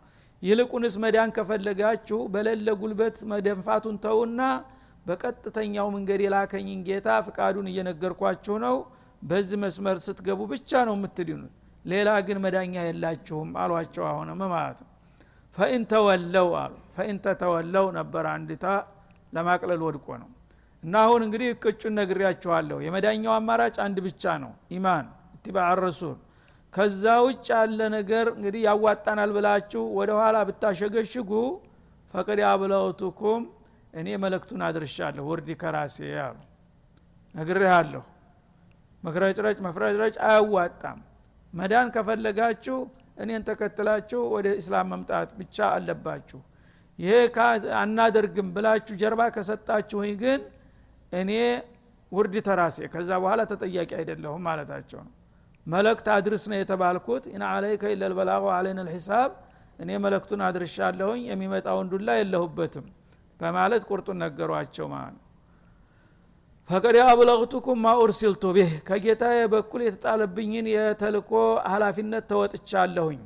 ይልቁንስ 0.42 0.94
መዳን 1.02 1.30
ከፈለጋችሁ 1.37 2.18
በሌለ 2.34 2.68
ጉልበት 2.82 3.16
መደንፋቱን 3.32 3.96
ተውና 4.04 4.42
በቀጥተኛው 5.06 5.88
መንገድ 5.94 6.20
የላከኝን 6.25 6.80
ጌታ 6.88 7.08
ፍቃዱን 7.26 7.68
እየነገርኳችሁ 7.72 8.56
ነው። 8.66 8.76
በዚህ 9.22 9.58
መስመር 9.62 9.96
ስትገቡ 10.04 10.40
ብቻ 10.52 10.70
ነው 10.88 10.94
የምትድኑት። 10.99 11.54
ሌላ 11.84 12.10
ግን 12.26 12.38
መዳኛ 12.44 12.75
የላችሁም 12.87 13.50
አሏቸው 13.62 14.04
አሁንም 14.10 14.40
ማለት 14.54 14.78
ነው 14.82 14.89
ፈኢን 15.57 15.83
ተወለው 15.90 16.49
አሉ። 16.61 16.75
ፈኢን 16.97 17.16
ተተወለው 17.25 17.87
ነበር 17.99 18.25
አንድታ 18.33 18.66
ለማቅለል 19.33 19.83
ወድቆ 19.87 20.07
ነው። 20.23 20.28
እና 20.83 20.95
አሁን 21.04 21.21
እንግዲህ 21.26 21.49
እቅጩን 21.54 21.95
ነግሬያችኋለሁ። 21.99 22.78
የመዳኛው 22.85 23.33
አማራጭ 23.37 23.76
አንድ 23.87 23.99
ብቻ 24.07 24.23
ነው 24.45 24.52
ኢማን 24.76 25.07
እትባዕ 25.37 25.73
ረሱል 25.83 26.19
ከዛ 26.73 27.04
ውጭ 27.26 27.47
ያለ 27.54 27.80
ነገር 27.97 28.26
እንግዲህ 28.35 28.61
ያዋጣናል 28.66 29.30
ብላችሁ 29.37 29.83
ወደ 29.99 30.11
ኋላ 30.19 30.37
ብታሸገሽጉ 30.49 31.30
فقد 32.14 32.40
أبلغتكم 32.50 33.42
እኔ 33.95 34.09
መልክቱን 34.22 34.62
አድርሻለሁ 34.66 35.25
ውርድ 35.30 35.49
ከራሴ 35.61 35.97
አሉ። 36.25 36.38
ነግሬሃለሁ። 37.35 38.02
መክረጭረጭ 39.02 39.57
መፍረጭረጭ 39.66 40.14
አያዋጣም። 40.28 40.99
መዳን 41.52 41.88
ከፈለጋችሁ 41.95 42.78
እኔን 43.20 43.42
ተከትላችሁ 43.48 44.20
ወደ 44.34 44.48
እስላም 44.60 44.88
መምጣት 44.92 45.30
ብቻ 45.40 45.56
አለባችሁ። 45.74 46.40
ይሄ 46.98 47.12
አናደርግም 47.80 48.48
ብላችሁ 48.56 48.94
ጀርባ 49.02 49.20
ከሰጣችሁኝ 49.36 50.12
ግን 50.22 50.40
እኔ 51.12 51.30
ውርድ 52.12 52.34
ተራሴ 52.46 52.78
ከዛ 52.92 53.10
በኋላ 53.22 53.40
ተጠያቂ 53.50 53.90
አይደለሁም 53.98 54.42
ማለታቸው 54.48 55.00
ነው። 55.06 55.12
መልክት 55.66 56.06
አድርስ 56.14 56.44
ነው 56.50 56.58
የተባልኩት። 56.60 57.24
إن 57.32 57.42
عليك 57.50 57.82
إلا 57.94 58.04
البلاغ 58.04 58.44
وعلينا 58.56 58.80
الحساب 58.87 59.30
እኔ 59.78 59.90
መለክቱን 60.04 60.40
አድርሻለሁኝ 60.46 61.20
የሚመጣውን 61.30 61.86
ዱላ 61.92 62.10
የለሁበትም 62.18 62.86
በማለት 63.40 63.82
ቁርጡን 63.90 64.18
ነገሯቸው 64.24 64.86
ማለት 64.94 65.14
ነው 65.16 65.24
ፈቀድ 66.70 66.96
አብለግቱኩም 67.02 67.78
ማ 67.84 67.92
ኡርሲልቱ 68.00 68.42
ቢህ 68.56 68.72
ከጌታዬ 68.88 69.38
በኩል 69.54 69.80
የተጣለብኝን 69.84 70.66
የተልኮ 70.72 71.30
ሀላፊነት 71.70 72.24
ተወጥቻለሁኝ። 72.30 73.20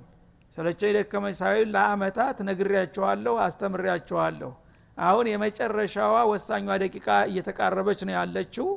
ሰለቸኝ 0.56 0.92
ደከመኝ 0.96 1.34
ሳይል 1.40 1.66
ለአመታት 1.74 2.38
ነግሬያችኋለሁ 2.48 3.34
አስተምሬያችኋለሁ 3.46 4.50
አሁን 4.98 5.28
የመጨረሻዋ 5.30 6.14
ወሳኟ 6.32 6.66
ደቂቃ 6.84 7.08
እየተቃረበች 7.30 8.00
ነው 8.08 8.14
ያለችው። 8.18 8.68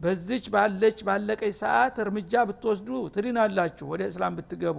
በዚች 0.00 0.46
ባለች 0.54 0.98
ባለቀች 1.08 1.54
ሰዓት 1.62 1.98
እርምጃ 2.04 2.44
ብትወስዱ 2.48 2.88
ትድናላችሁ 3.14 3.88
ወደ 3.92 4.02
እስላም 4.10 4.38
ብትገቡ። 4.38 4.78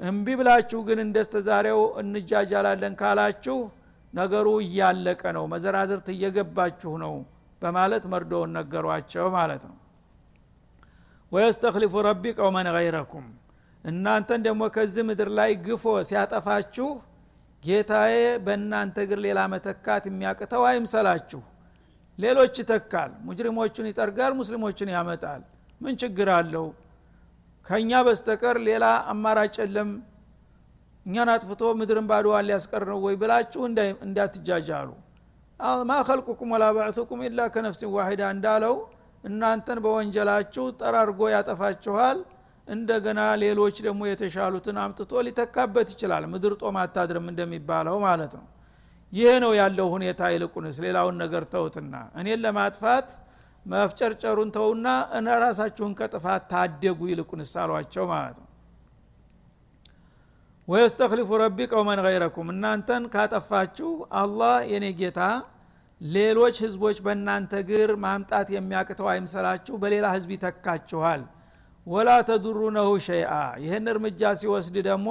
እምቢ 0.00 0.28
ብላችሁ 0.40 0.80
ግን 0.88 0.98
እንደስተዛሬው 1.04 1.82
እንጃጃላለን 2.00 2.94
ካላችሁ 3.00 3.58
ነገሩ 4.14 4.48
እያለቀ 4.64 5.22
ነው 5.36 5.44
መዘራዝርት 5.52 6.08
እየገባችሁ 6.14 6.92
ነው 7.04 7.14
በማለት 7.62 8.04
መርዶውን 8.12 8.50
ነገሯቸው 8.58 9.26
ማለት 9.36 9.62
ነው። 9.70 9.76
ወየስተክሊፉ 11.32 11.94
ረቢ 12.06 12.24
ቀውመን 12.38 12.68
ገይረኩም 12.76 13.26
እናንተን 13.84 14.40
ደግሞ 14.46 14.62
ከዚህ 14.74 15.02
ምድር 15.08 15.28
ላይ 15.38 15.50
ግፎ 15.64 15.84
ሲያጠፋችሁ 16.08 16.88
ጌታዬ 17.62 18.14
በእናንተ 18.44 18.96
እግር 19.04 19.18
ሌላ 19.26 19.40
መተካት 19.52 20.04
የሚያቅተው 20.08 20.62
አይምሰላችሁ። 20.68 21.40
ሌሎች 22.18 22.54
ይተካል 22.62 23.10
ሙጅሪሞቹን 23.26 23.86
ይጠርጋል 23.90 24.32
ሙስሊሞችን 24.40 24.88
ያመጣል። 24.94 25.42
ምን 25.80 25.94
ችግር 26.02 26.28
አለው? 26.36 26.66
ከእኛ 27.66 27.90
በስተቀር 28.06 28.56
ሌላ 28.68 28.84
አማራጭ 29.12 29.54
የለም። 29.62 29.90
እኛን 31.06 31.28
አጥፍቶ 31.34 31.62
ምድርን 31.80 32.06
ባዶዋን 32.10 32.46
ሊያስቀር 32.48 32.82
ነው 32.90 32.98
ወይ 33.04 33.14
ብላችሁ 33.22 33.62
እንዳትጃጃሉ 34.06 34.90
ማ 35.82 35.96
ከልቁኩም 36.06 36.50
ወላ 36.54 36.64
ባዕቱኩም 36.76 37.20
ኢላ 37.26 37.40
ከነፍሲን 37.54 37.90
ዋሂዳ 37.96 38.22
እንዳለው 38.34 38.74
እናንተን 39.24 39.78
በወንጀላችሁ 39.84 40.64
ጠራርጎ 40.80 41.20
ያጠፋችኋል። 41.34 42.18
እንደገና 42.68 43.20
ሌሎች 43.42 43.76
ደግሞ 43.86 44.02
የተሻሉትን 44.08 44.76
አምጥቶ 44.82 45.22
ሊተካበት 45.26 45.88
ይችላል። 45.94 46.24
ምድር 46.32 46.52
ጦም 46.62 46.76
አታድርም 46.82 47.26
እንደሚባለው 47.32 47.96
ማለት 48.06 48.32
ነው። 48.38 48.46
ይህ 49.12 49.34
ነው 49.44 49.52
ያለው 49.60 49.88
ሁኔታ። 49.94 50.20
ይልቁንስ 50.34 50.76
ሌላውን 50.84 51.16
ነገር 51.22 51.44
ተውትና 51.54 51.94
እኔን 52.20 52.40
ለማጥፋት 52.44 53.08
መፍጨርጨሩን 53.66 54.50
ተውና 54.56 54.86
እነ 55.18 55.28
ራሳችሁን 55.44 55.92
ከጥፋት 55.98 56.42
ታደጉ። 56.52 57.00
ይልቁንስ 57.12 57.52
አሏቸው 57.62 58.06
ማለት 58.14 58.38
ነው 58.40 58.48
ወየስተክሊፉ 60.68 61.28
ረቢ 61.42 61.58
ቀውመን 61.72 62.00
ገይረኩም? 62.04 62.48
እናንተን 62.54 63.02
ካጠፋችሁ 63.14 63.88
አላህ 64.20 64.54
የኔ 64.72 64.84
ጌታ 65.00 65.20
ሌሎች 66.00 66.56
ህዝቦች 66.64 66.96
በእናንተ 67.04 67.52
ግር 67.68 67.90
ማምጣት 68.04 68.48
የሚያቅተው 68.54 69.06
አይምሰላችሁ 69.12 69.74
በሌላ 69.82 70.06
ህዝብ 70.14 70.30
ይተካችኋል። 70.36 71.22
ወላ 71.86 72.10
ተዱሩነሁ 72.28 72.88
ሸይአ። 73.06 73.32
ይህን 73.64 73.86
እርምጃ 73.92 74.22
ሲወስድ 74.40 74.76
ደግሞ 74.88 75.08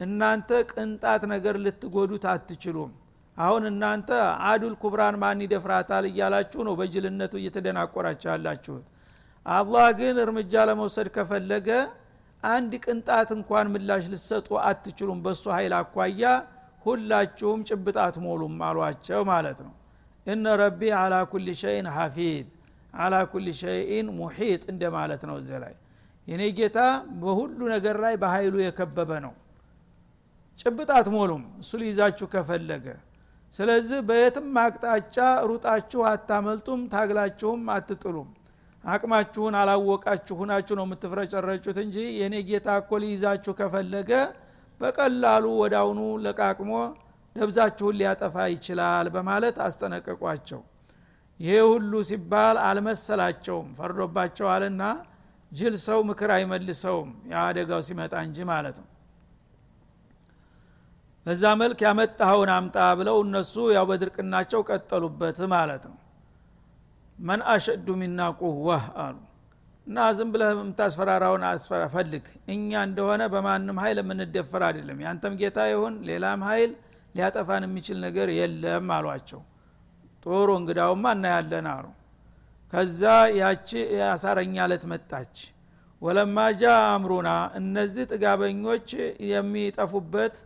እናንተ 0.00 0.50
ቅንጣት 0.70 1.22
ነገር 1.32 1.54
ልትጎዱት 1.64 2.24
አትችሉም። 2.32 2.90
አሁን 3.36 3.62
እናንተ 3.70 4.08
አዱል 4.50 4.74
ኩብራን 4.82 5.16
ማን 5.22 5.40
ይደፍራታል 5.44 6.04
እያላችሁ 6.10 6.60
ነው 6.68 6.74
በጅልነቱ 6.80 7.34
እየተደናቆራችሁ 7.40 8.28
ያላችሁት። 8.32 8.86
አላህ 9.46 9.86
ግን 10.00 10.16
እርምጃ 10.24 10.54
ለመውሰድ 10.68 11.08
ከፈለገ 11.14 11.68
አንድ 12.42 12.72
ቅንጣት 12.84 13.28
እንኳን 13.36 13.66
ምላሽ 13.72 14.04
ልሰጡ 14.12 14.48
አትችሉም 14.68 15.18
በእሱ 15.24 15.44
ኃይል 15.56 15.74
አኳያ 15.78 16.22
ሁላችሁም 16.86 17.60
ጭብጣት 17.68 18.16
ሞሉም 18.24 18.54
አሏቸው 18.68 19.20
ማለት 19.30 19.58
ነው። 19.66 19.74
እነ 20.26 20.54
ረቢ 20.60 20.80
አላ 21.00 21.14
ኩል 21.32 21.46
ሸይን 21.62 21.86
ሐፊዝ 21.96 22.46
አላ 22.94 23.14
ኩል 23.32 23.46
ሸይን 23.60 24.06
ሙሒጥ 24.18 24.62
እንደ 24.72 24.82
ማለት 24.96 25.22
ነው 25.28 25.36
እዚ 25.42 25.50
ላይ። 25.64 25.74
የኔ 26.26 26.42
ጌታ 26.58 26.78
በሁሉ 27.20 27.60
ነገር 27.74 27.96
ላይ 28.04 28.14
በኃይሉ 28.22 28.54
የከበበ 28.64 29.10
ነው። 29.26 29.34
ጭብጣት 30.58 31.06
ሞሉም 31.14 31.44
እሱ 31.60 31.70
ሊይዛችሁ 31.82 32.26
ከፈለገ። 32.32 32.86
ስለዚህ 33.54 34.00
በየትም 34.08 34.48
አቅጣጫ 34.62 35.16
ሩጣችሁ 35.48 36.02
አታመልጡም 36.10 36.80
ታግላችሁም 36.92 37.62
አትጥሉም 37.74 38.28
አቅማችሁን 38.84 39.54
አላወቃችሁ 39.60 40.36
ሁናችሁ 40.40 40.74
ነው 40.78 40.84
የምትፍረጨረጩት 40.86 41.78
እንጂ 41.82 41.96
የእኔ 42.18 42.36
ጌታ 42.48 42.68
እኮ 42.80 43.00
ሊይዛችሁ 43.02 43.52
ከፈለገ 43.58 44.10
በቀላሉ 44.80 45.46
ወዳውኑ 45.60 46.00
ለቃቅሞ 46.24 46.70
ደብዛችሁን 47.36 47.96
ሊያጠፋ 48.00 48.36
ይችላል 48.54 49.08
በማለት 49.14 49.56
አስጠነቀቋቸው። 49.66 50.60
ይሄ 51.40 51.58
ሁሉ 51.68 51.92
ሲባል 52.08 52.56
አልመሰላቸውም 52.68 53.68
ፈርዶባቸዋልና 53.78 54.82
ጅል 55.52 55.76
ሰው 55.84 56.00
ምክር 56.08 56.30
አይመልሰውም 56.34 57.10
የአደጋው 57.30 57.80
ሲመጣ 57.86 58.14
እንጂ 58.26 58.38
ማለት 58.50 58.76
ነው። 58.82 58.88
በዛ 61.26 61.44
መልክ 61.60 61.80
ያመጣኸውን 61.86 62.50
አምጣ 62.54 62.76
ብለው 62.98 63.16
እነሱ 63.24 63.54
ያው 63.74 63.84
በድርቅናቸው 63.90 64.60
ቀጠሉበት 64.68 65.38
ማለት 65.54 65.82
ነው 65.90 65.96
መን 67.20 67.40
አሸዱ 67.52 67.86
ሚና 68.00 68.20
ቁዋህ 68.40 68.84
አሉ። 69.02 69.16
እና 69.86 69.98
ዝም 70.16 70.28
ብለህ 70.32 70.50
የምታስፈራራውን 70.54 71.44
ፈልግ። 71.94 72.24
እኛ 72.54 72.70
እንደሆነ 72.88 73.22
በማንም 73.32 73.78
ኃይል 73.82 73.98
የምንደፈር 74.02 74.62
አይደለም። 74.68 74.98
ያንተም 75.04 75.34
ጌታ 75.40 75.58
ይሁን 75.70 75.94
ሌላም 76.08 76.42
ኃይል 76.48 76.72
ሊያጠፋን 77.14 77.64
የሚችል 77.66 77.98
ነገር 78.06 78.28
የለም 78.36 78.90
አሏቸው። 78.96 79.40
ጥሩ 80.24 80.48
እንግዳውማ 80.60 81.04
እናያለን 81.16 81.66
አሉ። 81.72 81.86
ከዛ 82.72 83.02
ያቺ 83.40 83.68
የአሳረኛ 83.96 84.66
ለት 84.72 84.84
መጣች። 84.92 85.36
ወለማ 86.02 86.38
ጃ 86.60 86.64
አምሩና 86.92 87.30
እነዚህ 87.58 88.04
ጥጋበኞች 88.12 88.88
የሚጠፉበት 89.32 90.36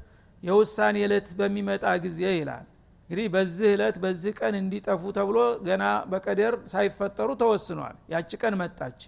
የውሳኔ 0.43 0.97
እለት 1.07 1.29
በሚመጣ 1.39 1.85
ጊዜ 2.05 2.23
ይላል 2.39 2.65
እንግዲህ 3.05 3.27
በዚህ 3.35 3.69
እለት 3.75 3.97
በዚህ 4.03 4.33
ቀን 4.39 4.55
እንዲጠፉ 4.61 5.03
ተብሎ 5.17 5.39
ገና 5.67 5.83
በቀደር 6.11 6.55
ሳይፈጠሩ 6.73 7.29
ተወስኗል። 7.43 7.97
ያቺ 8.13 8.31
ቀን 8.43 8.55
መጣች። 8.61 9.01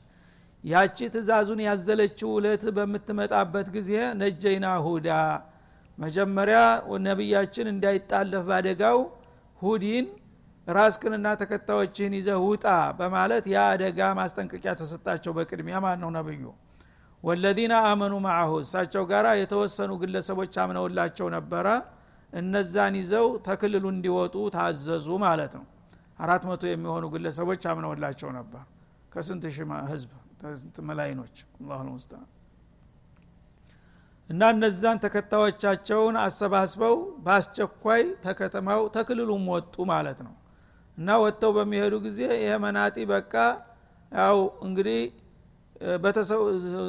ያቺ 0.65 0.99
ትእዛዙን 1.15 1.61
ያዘለችው 1.67 2.31
እለት 2.39 2.65
በምትመጣበት 2.77 3.67
ጊዜ 3.77 3.91
ነጀይና 4.21 4.69
ሁዳ 4.87 5.09
መጀመሪያ 5.99 6.59
ነቢያችን 7.07 7.67
እንዳይጣለፍ 7.73 8.45
ባደጋው 8.49 8.99
ሁዲን 9.63 10.07
ራስክንና 10.67 11.27
ተከታዮችህን 11.41 12.15
ይዘህ 12.19 12.39
ውጣ 12.45 12.65
በማለት 12.99 13.45
ያ 13.53 13.59
አደጋ 13.73 14.01
ማስጠንቀቂያ 14.19 14.73
ተሰጣቸው። 14.81 15.33
በቅድሚያ 15.37 15.77
ማን 15.85 16.01
ነው 16.05 16.11
ነብዩ? 16.17 16.43
ወለዚነ 17.23 17.75
አመኑ 17.89 18.15
ማአሁ 18.25 18.51
እሳቸው 18.63 19.05
ጋር 19.13 19.27
የተወሰኑ 19.41 19.93
ግለሰቦች 20.03 20.55
አምነውላቸው 20.63 21.29
ነበረ 21.37 21.67
እነዛን 22.37 22.95
ይዘው 23.01 23.27
ተክልሉ 23.47 23.85
እንዲወጡ 23.95 24.37
ታዘዙ 24.55 25.09
ማለት 25.25 25.53
ነው። 25.59 25.67
አራት 26.19 26.43
መቶ 26.49 26.63
የሚሆኑ 26.69 27.05
ግለሰቦች 27.15 27.63
አምነውላቸው 27.71 28.31
ነበር። 28.39 28.63
ከስንት 29.13 29.45
ሺህ 29.51 29.65
ህዝብ? 29.93 30.11
ስንት 30.61 30.77
መላይኖች? 30.89 31.37
አላሁ 31.75 31.95
እና 34.31 34.43
እነዛን 34.55 34.99
ተከታዮቻቸውን 35.05 36.17
አሰባስበው 36.23 36.95
በአስቸኳይ 37.25 38.03
ተከተማው 38.25 38.81
ተክልሉም 38.97 39.45
ወጡ 39.53 39.75
ማለት 39.93 40.19
ነው። 40.27 40.35
እና 40.99 41.09
ወጥተው 41.23 41.51
በሚሄዱ 41.57 41.95
ጊዜ 42.07 42.21
ይሄ 42.37 42.53
መናጢ 42.65 42.97
በቃ 43.13 43.33
ያው 44.13 44.39
እንግዲህ 44.67 45.01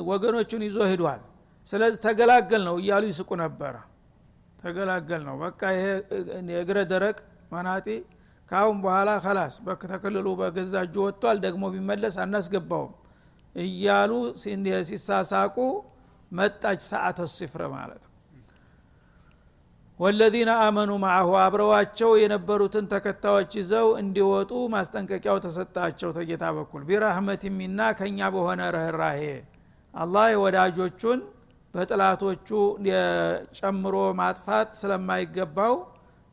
ወገኖቹን 0.10 0.62
ይዞ 0.68 0.78
ሂዷል 0.92 1.22
ስለዚህ 1.68 2.00
ተገላገል 2.06 2.62
ነው 2.68 2.76
እያሉ 2.82 3.04
ይስቁ 3.12 3.30
ነበረ 3.44 3.76
ተገላገል 4.60 5.22
ነው 5.28 5.36
በቃ 5.44 5.62
ይሄ 5.76 5.86
የእግረ 6.52 6.80
ደረቅ 6.92 7.18
መናጢ 7.52 7.88
ካሁን 8.50 8.78
በኋላ 8.84 9.10
ከላስ 9.24 9.56
ተክልሉ 9.86 10.28
በገዛ 10.40 10.74
እጁ 10.86 10.96
ወጥቷል 11.06 11.38
ደግሞ 11.46 11.64
ቢመለስ 11.74 12.16
አናስገባውም 12.24 12.94
እያሉ 13.56 14.12
ሲሳሳቁ 14.90 15.58
መጣች 16.32 16.80
ሰዓተ 16.90 17.20
ሲፍረ 17.34 17.64
ማለት 17.74 18.02
ነው። 18.02 18.14
ወለዚነ 20.00 20.52
አመኑ 20.64 20.92
ማአሁ 21.04 21.30
አብረዋቸው 21.44 22.12
የነበሩትን 22.22 22.86
ተከታዮች 22.92 23.52
ይዘው 23.60 23.88
እንዲወጡ 24.02 24.52
ማስጠንቀቂያው 24.74 25.38
ተሰጣቸው 25.46 26.10
ተጌታ 26.18 26.46
በኩል። 26.58 26.82
ቢራህመት 26.90 27.44
ሚና 27.58 27.80
ከኛ 28.00 28.30
በሆነ 28.36 28.62
ረህራሄ 28.76 29.22
አላህ 29.94 30.26
የወዳጆቹን 30.34 31.20
በጥላቶቹ 31.74 32.50
ጨምሮ 33.58 33.96
ማጥፋት 34.20 34.70
ስለማይገባው 34.80 35.76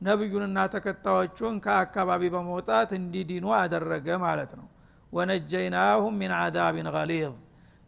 ነቢዩንና 0.00 0.58
ተከታዮቹን 0.74 1.54
ከአካባቢ 1.64 2.22
በመውጣት 2.34 2.90
እንዲዲኑ 2.98 3.46
አደረገ 3.58 4.08
ማለት 4.24 4.52
ነው። 4.58 4.66
ወነጀይናሁም 5.12 6.14
ሚን 6.20 6.32
አዛብን 6.38 6.88
ገሊዝ 6.96 7.34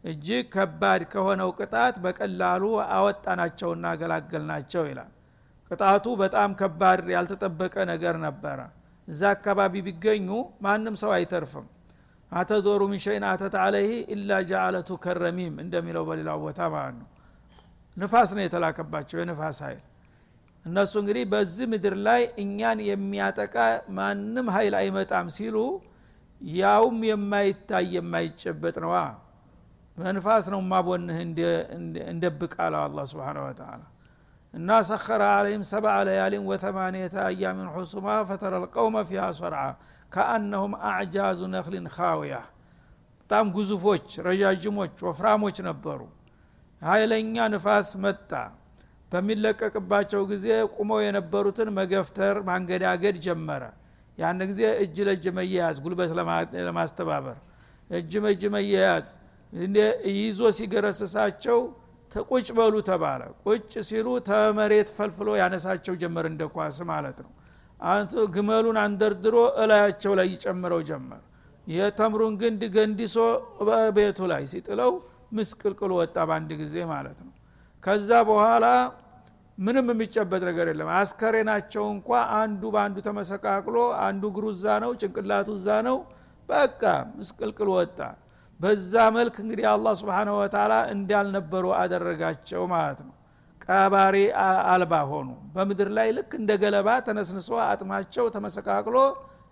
እጅግ 0.03 0.45
ከባድ 0.53 1.01
ከሆነው 1.13 1.49
ቅጣት 1.59 1.95
በቀላሉ 2.03 2.63
አወጣናቸውና 2.97 3.85
አገላገልናቸው 3.93 4.83
ይላል። 4.89 5.11
ቅጣቱ 5.71 6.05
በጣም 6.21 6.49
ከባድ 6.59 6.99
ያልተጠበቀ 7.15 7.75
ነገር 7.91 8.15
ነበረ። 8.25 8.59
እዛ 9.07 9.21
አካባቢ 9.35 9.73
ቢገኙ 9.87 10.29
ማንም 10.65 10.95
ሰው 11.01 11.11
አይተርፍም። 11.17 11.67
አተዞሩ 12.31 12.81
ሚን 12.91 13.01
ሸይን 13.03 13.25
አተት 13.31 13.53
አለይህ 13.63 13.91
ኢላ 14.13 14.39
ጃአለቱ 14.49 14.89
ከረሚም 15.03 15.53
እንደሚለው 15.63 16.03
በሌላው 16.09 16.39
ቦታ 16.45 16.59
ማለት 16.73 16.95
ነው 17.01 17.07
ንፋስ 17.97 18.29
ነው 18.37 18.43
የተላከባቸው 18.45 19.17
የንፋስ 19.21 19.59
ኃይል። 19.65 19.83
እነሱ 20.65 20.93
እንግዲህ 21.01 21.23
በዚህ 21.31 21.65
ምድር 21.71 21.95
ላይ 22.07 22.21
እኛን 22.43 22.79
የሚያጠቃ 22.89 23.55
ማንም 23.97 24.47
ኃይል 24.55 24.73
አይመጣም 24.79 25.27
ሲሉ 25.35 25.57
ያውም 26.41 26.97
የማይታይ 27.09 27.85
የማይጨበጥ 27.95 28.75
ነዋ። 28.85 28.95
በንፋስ 29.97 30.45
ነው 30.53 30.61
ማቦንህ 30.71 31.19
እንደብቅ 32.11 32.53
አለው 32.65 32.81
አላ 32.83 33.05
ስብን 33.11 33.37
ወተላ 33.45 33.81
እና 34.53 34.69
ሰኸረ 34.89 35.23
አለይም 35.37 35.63
ሰብዓ 35.71 35.93
ለያሊን 36.07 36.43
ወተማንየተ 36.49 37.15
አያሚን 37.25 37.69
ሑሱማ 37.75 38.07
ፈተረ 38.29 38.53
ልቀውመ 38.63 38.97
ፊሃ 39.09 39.23
ሰርዓ 39.39 39.63
ከአነሁም 40.11 40.73
አዕጃዙ 40.89 41.39
ነክሊን 41.55 41.87
ካውያ 41.95 42.35
በጣም 43.19 43.45
ግዙፎች 43.55 44.07
ረዣዥሞች 44.27 44.93
ወፍራሞች 45.07 45.57
ነበሩ 45.67 45.99
ኃይለኛ 46.81 47.35
ንፋስ 47.53 47.89
መጣ። 48.03 48.31
በሚለቀቅባቸው 49.11 50.21
ጊዜ 50.31 50.45
ቁመው 50.75 50.99
የነበሩትን 51.03 51.69
መገፍተር 51.77 52.35
ማንገዳገድ 52.47 53.15
ጀመረ። 53.25 53.63
ያን 54.17 54.39
ጊዜ 54.49 54.61
እጅ 54.83 54.97
ለእጅ 55.07 55.25
መያያዝ 55.37 55.77
ጉልበት 55.83 56.11
ለማስተባበር 56.67 57.37
እጅ 57.89 58.13
መእጅ 58.25 58.43
መያያዝ 58.55 59.07
ይዞ 60.15 60.39
ሲገረስሳቸው 60.57 61.59
ቁጭ 62.25 62.47
በሉ 62.57 62.75
ተባለ። 62.89 63.21
ቁጭ 63.45 63.71
ሲሉ 63.87 64.07
ተመሬት 64.27 64.89
ፈልፍሎ 64.97 65.29
ያነሳቸው 65.41 65.95
ጀመር 66.01 66.25
እንደ 66.31 66.43
ኳስ 66.53 66.77
ማለት 66.91 67.17
ነው። 67.25 67.31
ግመሉን 68.35 68.77
አንደርድሮ 68.83 69.35
እላያቸው 69.63 70.13
ላይ 70.19 70.27
ይጨምረው 70.33 70.81
ጀመር። 70.89 71.21
የተምሩን 71.67 72.33
ግንድ 72.41 72.61
ገንዲሶ 72.75 73.15
በቤቱ 73.67 74.19
ላይ 74.31 74.43
ሲጥለው 74.51 74.91
ምስቅልቅል 75.31 75.91
ወጣ 75.97 76.17
በአንድ 76.29 76.51
ጊዜ 76.61 76.75
ማለት 76.91 77.17
ነው። 77.25 77.33
ከዛ 77.83 78.09
በኋላ 78.29 78.65
ምንም 79.57 79.87
የሚጨበጥ 79.91 80.41
ነገር 80.49 80.67
የለም። 80.71 80.89
አስከሬናቸው 80.97 81.85
እንኳ 81.93 82.09
አንዱ 82.39 82.63
በአንዱ 82.73 82.97
ተመሰቃቅሎ 83.07 83.77
አንዱ 84.05 84.23
እግሩ 84.31 84.45
እዛ 84.55 84.65
ነው 84.83 84.91
ጭንቅላቱ 85.01 85.49
እዛ 85.57 85.69
ነው። 85.87 85.97
በቃ 86.49 86.81
ምስቅልቅል 87.17 87.69
ወጣ። 87.75 87.99
በዛ 88.59 88.93
መልክ 89.15 89.35
እንግዲህ 89.43 89.65
አላህ 89.71 89.93
ስብሓነ 90.01 90.29
ወተላ 90.37 90.73
እንዳልነበሩ 90.93 91.65
አደረጋቸው 91.79 92.61
ማለት 92.73 92.99
ነው። 93.07 93.13
ቀባሪ 93.65 94.15
አልባ 94.71 94.93
ሆኑ። 95.09 95.29
በምድር 95.55 95.89
ላይ 95.97 96.09
ልክ 96.17 96.31
እንደ 96.39 96.51
ገለባ 96.61 96.89
ተነስንሶ 97.07 97.49
አጥማቸው 97.65 98.25
ተመሰቃቅሎ 98.35 98.97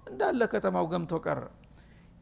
እንዳለ 0.08 0.42
ከተማው 0.52 0.86
ገምቶ 0.92 1.14
ቀረ 1.26 1.40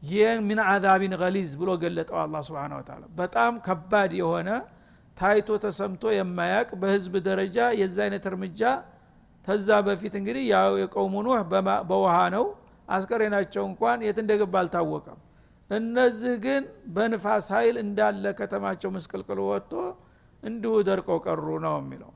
ይህን 0.04 0.40
ምን 0.46 0.58
አዛቢን 0.66 1.14
ገሊዝ 1.20 1.50
ብሎ 1.60 1.70
ገለጠው 1.82 2.18
አላ 2.22 2.40
ስብን 2.46 2.72
ወተላ 2.78 3.02
በጣም 3.18 3.52
ከባድ 3.66 4.12
የሆነ 4.20 4.48
ታይቶ 5.16 5.48
ተሰምቶ 5.64 6.04
የማያቅ 6.14 6.68
በህዝብ 6.80 7.14
ደረጃ 7.26 7.58
የዛ 7.80 7.96
አይነት 8.06 8.24
እርምጃ 8.30 8.60
ተዛ 9.46 9.68
በፊት 9.86 10.14
እንግዲህ 10.20 10.44
ያው 10.52 10.72
የ 10.82 10.95
قوم 10.95 11.14
ኑህ 11.26 11.40
በውሃ 11.90 12.16
ነው። 12.36 12.44
አስከሬናቸው 12.88 13.64
እንኳን 13.70 13.98
የት 14.06 14.18
እንደገባ 14.22 14.54
አልታወቀም። 14.62 15.18
እነዚህ 15.70 16.34
ግን 16.44 16.62
በንፋስ 16.94 17.46
ኃይል 17.54 17.76
እንዳለ 17.84 18.24
ከተማቸው 18.40 18.90
ምስቅልቅል 18.96 19.38
ወጥቶ 19.46 19.72
እንዲሁ 20.42 20.72
ደርቀው 20.88 21.18
ቀሩ 21.26 21.46
ነው 21.64 21.76
የሚለው። 21.80 22.10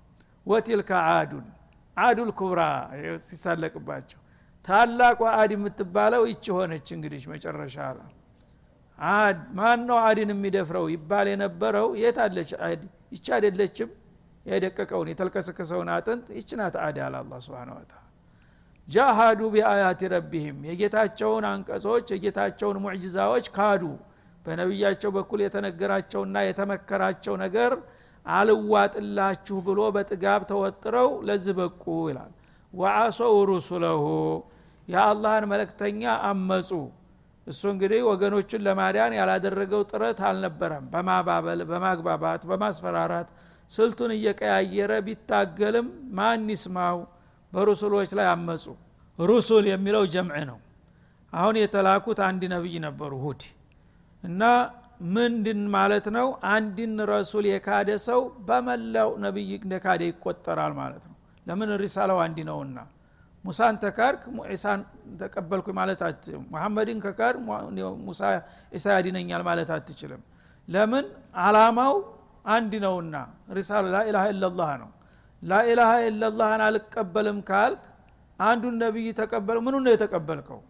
وتلك 0.46 0.90
عاد 1.12 1.46
عاد 1.96 2.31
الكبرى 2.40 2.61
ሲሳለቅባቸው 3.27 4.17
ታላቋ 4.68 5.20
አድ 5.37 5.50
የምትባለው 5.54 6.22
ይቺ 6.31 6.44
ሆነች 6.57 6.88
እንግዲህ 6.96 7.22
መጨረሻ 7.33 7.76
አለ 7.88 8.00
አድ 8.98 9.38
ማን 9.59 9.81
ነው 9.88 9.98
አድን 10.07 10.31
የሚደፍረው 10.35 10.87
ይባል 10.94 11.26
የነበረው 11.33 11.88
የት 12.00 12.16
አለች 12.24 12.50
አድ? 12.66 12.81
ይቺ 13.12 13.26
አይደለችም? 13.37 13.90
የደቀቀውን 14.46 15.09
የተልከሰከሰውን 15.12 15.88
አጥንት 15.94 16.26
ይች 16.37 16.50
ናት 16.61 16.74
አድ 16.85 16.96
አለ 17.07 17.14
አላ 17.20 17.33
ስብን 17.44 17.70
ወተላ 17.74 18.02
ጃሃዱ 18.88 19.40
ቢአያት 19.54 20.02
ረቢህም 20.12 20.59
የጌታቸውን 20.68 21.44
አንቀጾች 21.50 22.07
የጌታቸውን 22.14 22.78
ሙዕጅዛዎች 22.85 23.46
ካዱ። 23.57 23.83
በነቢያቸው 24.46 25.11
በኩል 25.16 25.40
የተነገራቸውና 25.44 26.37
የተመከራቸው 26.46 27.35
ነገር 27.42 27.72
አልዋጥላችሁ 28.26 29.57
ብሎ 29.66 29.81
በጥጋብ 29.96 30.42
ተወጥረው 30.50 31.11
ለዚህ 31.28 31.54
በቁ 31.59 31.85
ይላል። 32.11 32.33
ወአሶው 32.72 33.37
ሩሱለሁ 33.50 34.02
የአላህን 34.88 35.44
መለክተኛ 35.53 36.01
አመፁ። 36.29 36.70
እሱ 37.46 37.62
እንግዲህ 37.72 38.01
ወገኖቹን 38.09 38.62
ለማዳን 38.66 39.12
ያላደረገው 39.18 39.83
ጥረት 39.90 40.18
አልነበረም። 40.29 40.85
በማባበል 40.92 41.61
በማግባባት 41.70 42.42
በማስፈራራት 42.51 43.29
ስልቱን 43.70 44.11
እየቀያየረ 44.16 44.92
ቢታገልም 45.07 45.87
ማን 46.18 46.46
ይስማው? 46.55 46.98
በሩሱሎች 47.53 48.11
ላይ 48.18 48.27
አመፁ። 48.33 48.64
ሩሱል 49.18 49.64
የሚለው 49.70 50.05
ጀምዕ 50.14 50.42
ነው። 50.51 50.59
አሁን 51.33 51.55
የተላኩት 51.61 52.18
አንድ 52.27 52.42
ነቢይ 52.55 52.77
ነበሩ 52.87 53.12
ሁድ። 53.24 53.42
እና 54.24 54.42
ምንድን 55.14 55.61
ማለት 55.74 56.07
ነው? 56.16 56.27
አንድን 56.53 56.94
ረሱል 57.11 57.44
የካደ 57.51 57.90
ሰው 58.07 58.20
በመላው 58.48 59.11
ነቢይ 59.24 59.51
እንደካደ 59.59 60.03
ይቆጠራል 60.11 60.72
ማለት 60.81 61.05
ነው። 61.11 61.16
ለምን 61.46 61.70
ሪሳላው 61.83 62.18
አንዲ 62.24 62.38
ነውና 62.48 62.79
ሙሳን 63.48 63.74
ተካድክ 63.82 64.22
ዒሳን 64.52 64.80
ተቀበልኩ 65.20 65.66
ማለት 65.78 66.00
አትችልም። 66.06 66.42
ሙሐመድን 66.52 66.98
ከካድ 67.04 67.37
ሙሳ 68.06 68.20
ዒሳ 68.74 68.87
ያዲነኛል 68.96 69.42
ማለት 69.48 69.70
አትችልም። 69.76 70.22
ለምን? 70.68 71.04
አላማው 71.44 71.94
አንድ 72.46 72.72
ነውና። 72.84 73.14
ሪሳላ 73.56 73.84
ላኢላሃ 73.94 74.24
ኢላላህ 74.32 74.70
ነው። 74.82 74.90
ላኢላሃ 75.42 75.90
ኢላላህን 76.06 76.62
አልቀበልም 76.66 77.38
ካልክ 77.50 77.82
አንዱን 78.38 78.74
ነቢይ 78.82 79.08
ተቀበል 79.20 79.58
ምኑ 79.64 79.74
ነው 79.84 79.92
የተቀበልከው? 79.94 80.61